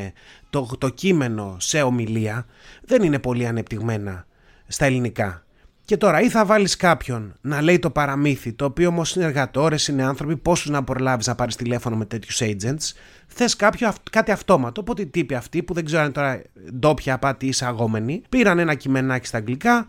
το, 0.50 0.68
το 0.78 0.88
κείμενο 0.88 1.56
σε 1.58 1.82
ομιλία 1.82 2.46
δεν 2.84 3.02
είναι 3.02 3.18
πολύ 3.18 3.46
ανεπτυγμένα 3.46 4.26
στα 4.66 4.84
ελληνικά. 4.84 5.46
Και 5.84 5.96
τώρα 5.96 6.20
ή 6.20 6.28
θα 6.28 6.44
βάλεις 6.44 6.76
κάποιον 6.76 7.34
να 7.40 7.62
λέει 7.62 7.78
το 7.78 7.90
παραμύθι, 7.90 8.52
το 8.52 8.64
οποίο 8.64 8.88
όμως 8.88 9.16
είναι 9.16 9.24
εργατόρες, 9.24 9.88
είναι 9.88 10.02
άνθρωποι, 10.02 10.36
πόσους 10.36 10.70
να 10.70 10.84
προλάβεις 10.84 11.26
να 11.26 11.34
πάρεις 11.34 11.56
τηλέφωνο 11.56 11.96
με 11.96 12.04
τέτοιους 12.04 12.40
agents, 12.42 12.92
θες 13.26 13.56
κάποιο, 13.56 13.92
κάτι 14.10 14.30
αυτόματο. 14.30 14.80
Οπότε 14.80 15.02
οι 15.02 15.06
τύποι 15.06 15.34
αυτοί 15.34 15.62
που 15.62 15.74
δεν 15.74 15.84
ξέρω 15.84 16.02
αν 16.02 16.12
τώρα 16.12 16.42
ντόπια 16.78 17.14
απάτη 17.14 17.46
εισαγόμενοι, 17.46 18.22
πήραν 18.28 18.58
ένα 18.58 18.74
κειμενάκι 18.74 19.26
στα 19.26 19.38
αγγλικά, 19.38 19.86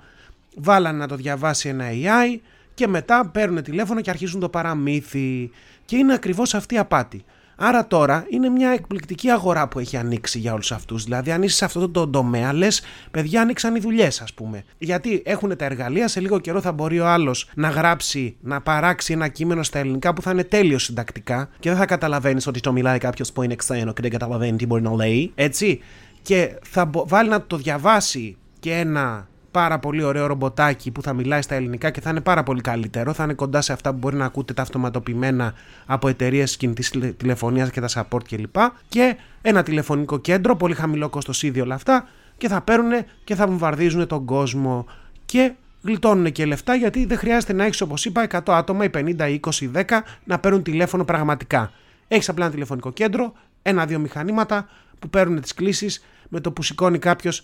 βάλανε 0.55 0.97
να 0.97 1.07
το 1.07 1.15
διαβάσει 1.15 1.69
ένα 1.69 1.85
AI 1.89 2.39
και 2.73 2.87
μετά 2.87 3.29
παίρνουν 3.33 3.63
τηλέφωνο 3.63 4.01
και 4.01 4.09
αρχίζουν 4.09 4.39
το 4.39 4.49
παραμύθι. 4.49 5.51
Και 5.85 5.97
είναι 5.97 6.13
ακριβώς 6.13 6.53
αυτή 6.53 6.75
η 6.75 6.77
απάτη. 6.77 7.23
Άρα 7.59 7.87
τώρα 7.87 8.25
είναι 8.29 8.49
μια 8.49 8.69
εκπληκτική 8.69 9.29
αγορά 9.29 9.67
που 9.67 9.79
έχει 9.79 9.97
ανοίξει 9.97 10.39
για 10.39 10.53
όλους 10.53 10.71
αυτούς. 10.71 11.03
Δηλαδή, 11.03 11.31
αν 11.31 11.43
είσαι 11.43 11.55
σε 11.55 11.65
αυτό 11.65 11.89
το 11.89 12.07
τομέα, 12.07 12.53
λες, 12.53 12.81
παιδιά, 13.11 13.41
άνοιξαν 13.41 13.75
οι 13.75 13.79
δουλειές, 13.79 14.21
ας 14.21 14.33
πούμε. 14.33 14.63
Γιατί 14.77 15.21
έχουν 15.25 15.57
τα 15.57 15.65
εργαλεία, 15.65 16.07
σε 16.07 16.19
λίγο 16.19 16.39
καιρό 16.39 16.61
θα 16.61 16.71
μπορεί 16.71 16.99
ο 16.99 17.07
άλλος 17.07 17.49
να 17.55 17.69
γράψει, 17.69 18.35
να 18.41 18.61
παράξει 18.61 19.13
ένα 19.13 19.27
κείμενο 19.27 19.63
στα 19.63 19.79
ελληνικά 19.79 20.13
που 20.13 20.21
θα 20.21 20.31
είναι 20.31 20.43
τέλειος 20.43 20.83
συντακτικά 20.83 21.49
και 21.59 21.69
δεν 21.69 21.77
θα 21.77 21.85
καταλαβαίνεις 21.85 22.47
ότι 22.47 22.59
το 22.59 22.71
μιλάει 22.71 22.97
κάποιος 22.97 23.31
που 23.31 23.43
είναι 23.43 23.55
ξένο 23.55 23.93
και 23.93 24.01
δεν 24.01 24.11
καταλαβαίνει 24.11 24.57
τι 24.57 24.65
μπορεί 24.65 24.81
να 24.81 24.95
λέει. 24.95 25.31
Έτσι. 25.35 25.79
Και 26.21 26.55
θα 26.61 26.89
βάλει 26.93 27.29
να 27.29 27.41
το 27.41 27.57
διαβάσει 27.57 28.37
και 28.59 28.73
ένα 28.73 29.27
πάρα 29.57 29.79
πολύ 29.79 30.03
ωραίο 30.03 30.25
ρομποτάκι 30.27 30.91
που 30.91 31.01
θα 31.01 31.13
μιλάει 31.13 31.41
στα 31.41 31.55
ελληνικά 31.55 31.89
και 31.89 32.01
θα 32.01 32.09
είναι 32.09 32.21
πάρα 32.21 32.43
πολύ 32.43 32.61
καλύτερο. 32.61 33.13
Θα 33.13 33.23
είναι 33.23 33.33
κοντά 33.33 33.61
σε 33.61 33.73
αυτά 33.73 33.91
που 33.91 33.97
μπορεί 33.97 34.15
να 34.15 34.25
ακούτε 34.25 34.53
τα 34.53 34.61
αυτοματοποιημένα 34.61 35.53
από 35.85 36.07
εταιρείες 36.07 36.57
κινητής 36.57 36.89
τηλεφωνίας 37.17 37.69
και 37.71 37.81
τα 37.81 37.87
support 37.93 38.23
κλπ. 38.27 38.55
Και 38.89 39.17
ένα 39.41 39.63
τηλεφωνικό 39.63 40.17
κέντρο, 40.17 40.55
πολύ 40.55 40.73
χαμηλό 40.73 41.09
κόστος 41.09 41.43
ήδη 41.43 41.61
όλα 41.61 41.75
αυτά 41.75 42.07
και 42.37 42.47
θα 42.47 42.61
παίρνουν 42.61 42.91
και 43.23 43.35
θα 43.35 43.47
βομβαρδίζουν 43.47 44.07
τον 44.07 44.25
κόσμο. 44.25 44.85
Και 45.25 45.53
γλιτώνουν 45.81 46.31
και 46.31 46.45
λεφτά 46.45 46.75
γιατί 46.75 47.05
δεν 47.05 47.17
χρειάζεται 47.17 47.53
να 47.53 47.63
έχεις, 47.63 47.81
όπως 47.81 48.05
είπα, 48.05 48.27
100 48.29 48.39
άτομα 48.45 48.83
ή 48.83 48.89
50 48.93 49.29
ή 49.29 49.39
20 49.45 49.61
ή 49.61 49.69
10 49.73 49.83
να 50.23 50.39
παίρνουν 50.39 50.63
τηλέφωνο 50.63 51.03
πραγματικά. 51.03 51.71
Έχεις 52.07 52.29
απλά 52.29 52.43
ένα 52.43 52.53
τηλεφωνικό 52.53 52.91
κέντρο, 52.91 53.33
ένα-δύο 53.61 53.99
μηχανήματα 53.99 54.69
που 54.99 55.09
παίρνουν 55.09 55.41
τις 55.41 55.53
κλήσεις 55.53 56.03
με 56.29 56.39
το 56.39 56.51
που 56.51 56.63
σηκώνει 56.63 56.99
κάποιος 56.99 57.43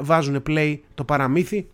βάζουν 0.00 0.42
play 0.46 0.78
το 0.94 1.04
παραμύθι 1.04 1.66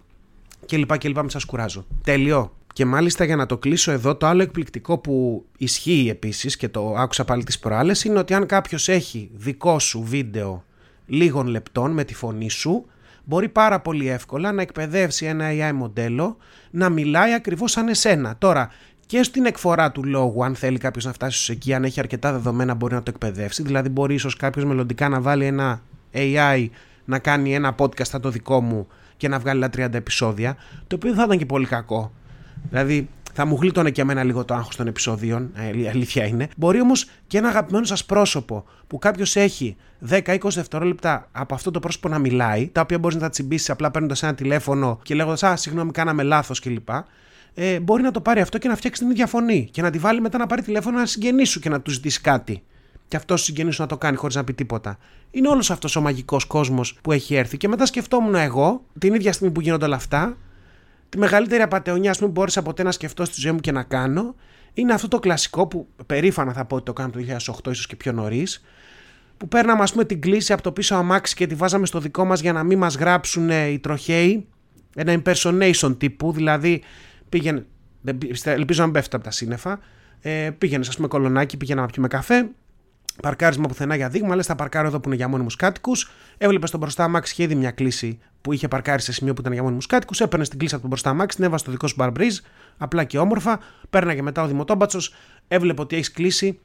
και 0.67 0.77
λοιπά 0.77 0.97
και 0.97 1.09
λοιπά 1.09 1.21
μην 1.21 1.31
σας 1.31 1.45
κουράζω. 1.45 1.87
Τέλειο. 2.05 2.55
Και 2.73 2.85
μάλιστα 2.85 3.25
για 3.25 3.37
να 3.37 3.47
το 3.47 3.59
κλείσω 3.59 3.93
εδώ 3.93 4.17
το 4.17 4.27
άλλο 4.27 4.43
εκπληκτικό 4.43 4.99
που 4.99 5.45
ισχύει 5.59 6.09
επίσης 6.11 6.57
και 6.57 6.69
το 6.69 6.95
άκουσα 6.97 7.25
πάλι 7.25 7.45
τις 7.45 7.59
προάλλες 7.59 8.05
είναι 8.05 8.19
ότι 8.19 8.35
αν 8.35 8.47
κάποιος 8.47 8.89
έχει 8.89 9.31
δικό 9.35 9.79
σου 9.79 10.03
βίντεο 10.03 10.65
λίγων 11.07 11.47
λεπτών 11.47 11.91
με 11.91 12.05
τη 12.05 12.15
φωνή 12.15 12.51
σου 12.51 12.87
μπορεί 13.25 13.49
πάρα 13.49 13.81
πολύ 13.81 14.09
εύκολα 14.09 14.53
να 14.53 14.63
εκπαιδεύσει 14.63 15.27
ένα 15.27 15.49
AI 15.51 15.73
μοντέλο 15.75 16.37
να 16.71 16.89
μιλάει 16.89 17.33
ακριβώς 17.33 17.71
σαν 17.71 17.89
εσένα. 17.89 18.37
Τώρα 18.39 18.71
και 19.07 19.23
στην 19.23 19.47
εκφορά 19.47 19.93
του 19.93 20.05
λόγου, 20.05 20.45
αν 20.45 20.55
θέλει 20.55 20.79
κάποιος 20.79 21.05
να 21.05 21.13
φτάσει 21.13 21.53
εκεί, 21.53 21.75
αν 21.75 21.85
έχει 21.85 22.01
αρκετά 22.01 22.33
δεδομένα, 22.33 22.75
μπορεί 22.75 22.95
να 22.95 23.03
το 23.03 23.11
εκπαιδεύσει. 23.15 23.63
Δηλαδή, 23.63 23.89
μπορεί 23.89 24.15
ίσως 24.15 24.37
κάποιος 24.37 24.65
μελλοντικά 24.65 25.09
να 25.09 25.21
βάλει 25.21 25.45
ένα 25.45 25.83
AI 26.13 26.69
να 27.07 27.19
κάνει 27.19 27.55
ένα 27.55 27.75
podcast 27.79 28.07
σαν 28.07 28.21
το 28.21 28.31
δικό 28.31 28.61
μου 28.61 28.87
και 29.17 29.29
να 29.29 29.39
βγάλει 29.39 29.61
τα 29.61 29.71
30 29.77 29.95
επεισόδια, 29.95 30.57
το 30.87 30.97
οποίο 30.97 31.09
δεν 31.11 31.19
θα 31.19 31.25
ήταν 31.25 31.39
και 31.39 31.47
πολύ 31.47 31.67
κακό. 31.67 32.13
Δηλαδή, 32.69 33.09
θα 33.33 33.45
μου 33.45 33.59
γλίτωνε 33.61 33.91
και 33.91 34.01
εμένα 34.01 34.25
λίγο 34.25 34.45
το 34.45 34.55
άγχος 34.55 34.77
των 34.77 34.87
επεισόδιων, 34.87 35.51
ε, 35.55 35.89
αλήθεια 35.89 36.27
είναι. 36.27 36.49
Μπορεί 36.57 36.81
όμως 36.81 37.09
και 37.27 37.39
ένα 37.39 37.49
αγαπημένο 37.49 37.85
σας 37.85 38.05
πρόσωπο 38.05 38.65
που 38.87 38.99
κάποιος 38.99 39.37
έχει 39.37 39.77
10-20 40.09 40.39
δευτερόλεπτα 40.55 41.29
από 41.33 41.55
αυτό 41.55 41.71
το 41.71 41.81
πρόσωπο 41.81 42.09
να 42.09 42.19
μιλάει, 42.19 42.69
τα 42.69 42.81
οποία 42.81 42.99
μπορείς 42.99 43.17
να 43.17 43.23
τα 43.23 43.31
τσιμπήσεις 43.31 43.71
απλά 43.71 43.91
παίρνοντας 43.91 44.23
ένα 44.23 44.35
τηλέφωνο 44.35 44.99
και 45.03 45.15
λέγοντας 45.15 45.43
Α, 45.43 45.57
συγγνώμη, 45.57 45.91
κάναμε 45.91 46.23
λάθος 46.23 46.61
κλπ. 46.61 46.89
Ε, 47.55 47.81
μπορεί 47.81 48.03
να 48.03 48.11
το 48.11 48.21
πάρει 48.21 48.41
αυτό 48.41 48.59
και 48.59 48.69
να 48.69 48.77
φτιάξει 48.77 49.01
την 49.01 49.11
ίδια 49.11 49.27
φωνή 49.27 49.69
και 49.71 49.83
να 49.83 49.91
τη 49.91 49.99
βάλει 49.99 50.21
μετά 50.21 50.39
να 50.39 50.47
πάρει 50.47 50.63
τηλέφωνο 50.63 50.99
να 50.99 51.07
συγγενεί 51.07 51.45
σου 51.45 51.61
και 51.61 51.69
να 51.69 51.81
του 51.81 51.91
ζητήσει 51.91 52.21
κάτι 52.21 52.63
και 53.09 53.17
αυτός 53.17 53.43
συγγενής 53.43 53.75
σου 53.75 53.81
να 53.81 53.87
το 53.89 53.97
κάνει 53.97 54.17
χωρίς 54.17 54.35
να 54.37 54.45
πει 54.45 54.55
τίποτα. 54.55 54.99
Είναι 55.31 55.49
όλος 55.49 55.71
αυτός 55.71 55.97
ο 55.97 56.01
μαγικός 56.01 56.45
κόσμος 56.45 56.99
που 57.03 57.13
έχει 57.13 57.35
έρθει. 57.35 57.57
Και 57.57 57.69
μετά 57.69 57.87
σκεφτόμουν 57.87 58.35
εγώ, 58.35 58.85
την 58.99 59.15
ίδια 59.15 59.33
στιγμή 59.33 59.53
που 59.53 59.61
γίνονται 59.61 59.85
όλα 59.85 59.97
αυτά, 59.97 60.37
τη 61.09 61.19
μεγαλύτερη 61.19 61.63
απαταιωνιά 61.63 62.17
που 62.19 62.29
μπόρεσα 62.29 62.63
ποτέ 62.63 62.83
να 62.83 62.91
σκεφτώ 62.91 63.25
στη 63.25 63.41
ζωή 63.41 63.53
μου 63.53 63.61
και 63.61 63.73
να 63.73 63.83
κάνω, 63.83 64.35
είναι 64.75 64.93
αυτό 64.93 65.09
το 65.09 65.19
κλασικό 65.19 65.67
που 65.67 65.89
περήφανα 66.07 66.53
θα 66.53 66.65
πω 66.65 66.75
ότι 66.77 66.85
το 66.85 66.93
κάνω 66.93 67.11
το 67.11 67.21
2008, 67.67 67.71
ίσως 67.71 67.87
και 67.87 67.97
πιο 67.97 68.13
νωρίς, 68.13 68.65
που 69.37 69.49
παίρναμε 69.49 69.83
ας 69.83 69.93
πούμε 69.93 70.05
την 70.05 70.21
κλίση 70.21 70.53
από 70.53 70.63
το 70.63 70.73
πίσω 70.73 70.95
αμάξι 70.95 71.35
και 71.35 71.47
τη 71.47 71.55
βάζαμε 71.55 71.87
στο 71.87 72.01
δικό 72.01 72.25
μας 72.25 72.41
για 72.41 72.53
να 72.53 72.63
μην 72.63 72.79
μας 72.79 72.97
γράψουν 72.97 73.51
οι 73.51 73.79
τροχαίοι. 73.79 74.47
Ένα 74.95 75.23
impersonation 75.23 75.95
τύπου, 75.99 76.33
δηλαδή 76.33 76.83
πήγαινε. 77.29 77.67
Ελπίζω 78.45 78.81
να 78.81 78.85
μην 78.85 78.95
πέφτει 78.95 79.17
από 79.17 79.25
τα 79.25 79.31
σύννεφα. 79.31 79.79
Ε, 80.21 80.51
πήγαινες, 80.59 80.89
ας 80.89 80.97
πούμε, 80.97 81.09
κολονάκι, 81.09 81.57
πήγαινα 81.57 81.81
να 81.81 81.87
πιούμε 81.87 82.09
καφέ, 82.09 82.49
Παρκάρισμα 83.23 83.69
πουθενά 83.69 83.97
για 83.97 84.09
δείγμα, 84.09 84.35
λες 84.35 84.47
θα 84.47 84.55
παρκάρω 84.55 84.87
εδώ 84.87 85.01
που 85.01 85.09
είναι 85.09 85.17
για 85.17 85.29
μόνιμους 85.29 85.57
κάτοικους. 85.57 86.11
Έβλεπες 86.39 86.71
τον 86.71 86.81
μπροστά 86.81 87.05
αμάξι 87.05 87.35
και 87.35 87.43
ήδη 87.43 87.55
μια 87.55 87.71
κλίση 87.71 88.19
που 88.41 88.53
είχε 88.53 88.69
παρκάρει 88.69 89.03
σε 89.03 89.13
σημείο 89.13 89.35
που 89.35 89.41
ήταν 89.41 89.53
για 89.53 89.63
μόνιμους 89.63 89.87
κάτοικους. 89.87 90.21
Έπαιρνες 90.21 90.49
την 90.49 90.59
κλίση 90.59 90.73
από 90.73 90.83
τον 90.83 90.91
μπροστά 90.91 91.11
αμάξι, 91.11 91.37
την 91.37 91.47
έβασε 91.47 91.63
στο 91.63 91.73
δικό 91.73 91.87
σου 91.87 91.95
μπαρμπρίζ, 91.99 92.39
απλά 92.77 93.05
και 93.05 93.19
όμορφα. 93.19 93.61
Πέρναγε 93.91 94.23
μετά 94.23 94.43
ο 94.43 94.47
δημοτόμπατσος, 94.47 95.15
έβλεπε 95.49 95.81
ότι 95.81 95.97
έχεις 95.97 96.11
κλίση, 96.11 96.59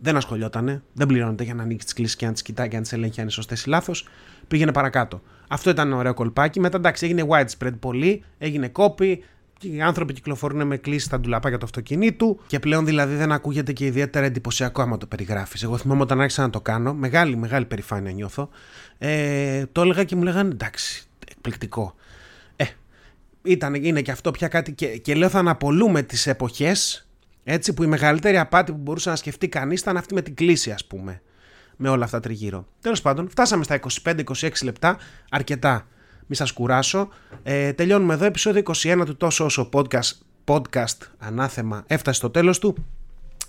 δεν 0.00 0.16
ασχολιότανε, 0.16 0.82
δεν 0.92 1.06
πληρώνεται 1.06 1.44
για 1.44 1.54
να 1.54 1.62
ανοίξει 1.62 1.84
τις 1.84 1.94
κλήσει 1.94 2.16
και 2.16 2.26
να 2.26 2.32
τις 2.32 2.42
κοιτάει 2.42 2.68
και 2.68 2.76
να 2.76 2.82
τις 2.82 2.92
ελέγχει 2.92 3.14
αν 3.16 3.22
είναι 3.22 3.32
σωστές 3.32 3.64
ή 3.64 3.68
λάθος. 3.68 4.08
Πήγαινε 4.48 4.72
παρακάτω. 4.72 5.22
Αυτό 5.48 5.70
ήταν 5.70 5.86
ένα 5.86 5.96
ωραίο 5.96 6.14
κολπάκι. 6.14 6.60
Μετά 6.60 6.76
εντάξει 6.76 7.06
έγινε 7.06 7.26
widespread 7.28 7.74
πολύ, 7.80 8.24
έγινε 8.38 8.72
copy, 8.74 9.16
οι 9.60 9.80
άνθρωποι 9.82 10.12
κυκλοφορούν 10.12 10.66
με 10.66 10.76
κλείσει 10.76 11.04
στα 11.06 11.20
ντουλαπάκια 11.20 11.58
του 11.58 11.64
αυτοκινήτου 11.64 12.40
και 12.46 12.58
πλέον 12.58 12.84
δηλαδή 12.84 13.14
δεν 13.14 13.32
ακούγεται 13.32 13.72
και 13.72 13.84
ιδιαίτερα 13.84 14.26
εντυπωσιακό 14.26 14.82
άμα 14.82 14.96
το 14.98 15.06
περιγράφεις. 15.06 15.62
Εγώ 15.62 15.76
θυμάμαι 15.76 16.02
όταν 16.02 16.20
άρχισα 16.20 16.42
να 16.42 16.50
το 16.50 16.60
κάνω, 16.60 16.94
μεγάλη, 16.94 17.36
μεγάλη 17.36 17.64
περηφάνεια 17.64 18.12
νιώθω. 18.12 18.48
Ε, 18.98 19.66
το 19.72 19.80
έλεγα 19.80 20.04
και 20.04 20.16
μου 20.16 20.22
λέγανε 20.22 20.50
εντάξει, 20.50 21.06
εκπληκτικό. 21.30 21.94
Ε, 22.56 22.64
ήταν, 23.42 23.74
είναι 23.74 24.02
και 24.02 24.10
αυτό 24.10 24.30
πια 24.30 24.48
κάτι. 24.48 24.72
Και, 24.72 24.86
και 24.86 25.14
λέω 25.14 25.28
θα 25.28 25.38
αναπολούμε 25.38 26.02
τις 26.02 26.26
εποχές 26.26 27.08
έτσι 27.44 27.74
που 27.74 27.82
η 27.82 27.86
μεγαλύτερη 27.86 28.38
απάτη 28.38 28.72
που 28.72 28.78
μπορούσε 28.78 29.10
να 29.10 29.16
σκεφτεί 29.16 29.48
κανείς 29.48 29.80
ήταν 29.80 29.96
αυτή 29.96 30.14
με 30.14 30.22
την 30.22 30.34
κλίση, 30.34 30.70
ας 30.70 30.84
πούμε. 30.86 31.22
Με 31.76 31.88
όλα 31.88 32.04
αυτά 32.04 32.20
τριγύρω. 32.20 32.66
Τέλος 32.80 33.02
πάντων, 33.02 33.28
φτάσαμε 33.28 33.64
στα 33.64 33.80
25-26 34.04 34.50
λεπτά, 34.62 34.98
αρκετά. 35.30 35.86
Μη 36.28 36.36
σας 36.36 36.52
κουράσω. 36.52 37.08
Ε, 37.42 37.72
τελειώνουμε 37.72 38.14
εδώ. 38.14 38.24
Επισόδιο 38.24 38.62
21 38.74 39.02
του 39.04 39.16
Τόσο 39.16 39.44
Όσο 39.44 39.68
Podcast. 39.72 40.12
Podcast 40.44 40.96
ανάθεμα 41.18 41.84
έφτασε 41.86 42.18
στο 42.18 42.30
τέλος 42.30 42.58
του. 42.58 42.74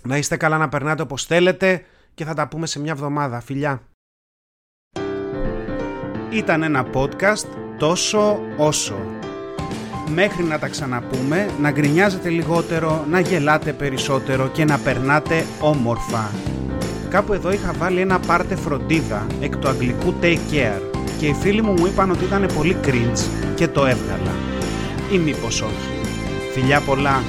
Να 0.02 0.16
είστε 0.16 0.36
καλά 0.36 0.58
να 0.58 0.68
περνάτε 0.68 1.02
όπως 1.02 1.24
θέλετε 1.24 1.84
και 2.14 2.24
θα 2.24 2.34
τα 2.34 2.48
πούμε 2.48 2.66
σε 2.66 2.80
μια 2.80 2.92
εβδομάδα. 2.92 3.40
Φιλιά! 3.40 3.82
Ήταν 6.30 6.62
ένα 6.62 6.86
podcast 6.94 7.46
τόσο 7.78 8.38
όσο. 8.56 8.98
Μέχρι 10.14 10.42
να 10.42 10.58
τα 10.58 10.68
ξαναπούμε, 10.68 11.50
να 11.60 11.70
γκρινιάζετε 11.70 12.28
λιγότερο, 12.28 13.04
να 13.08 13.20
γελάτε 13.20 13.72
περισσότερο 13.72 14.48
και 14.48 14.64
να 14.64 14.78
περνάτε 14.78 15.44
όμορφα. 15.60 16.30
Κάπου 17.08 17.32
εδώ 17.32 17.52
είχα 17.52 17.72
βάλει 17.72 18.00
ένα 18.00 18.18
πάρτε 18.18 18.56
φροντίδα 18.56 19.26
εκ 19.40 19.56
του 19.56 19.68
αγγλικού 19.68 20.14
take 20.22 20.52
care 20.52 20.89
και 21.20 21.26
οι 21.26 21.34
φίλοι 21.34 21.62
μου 21.62 21.72
μου 21.72 21.86
είπαν 21.86 22.10
ότι 22.10 22.24
ήταν 22.24 22.48
πολύ 22.56 22.76
cringe 22.84 23.20
και 23.54 23.68
το 23.68 23.86
έβγαλα. 23.86 24.34
Ή 25.12 25.18
μήπως 25.18 25.62
όχι. 25.62 25.88
Φιλιά 26.52 26.80
πολλά! 26.80 27.22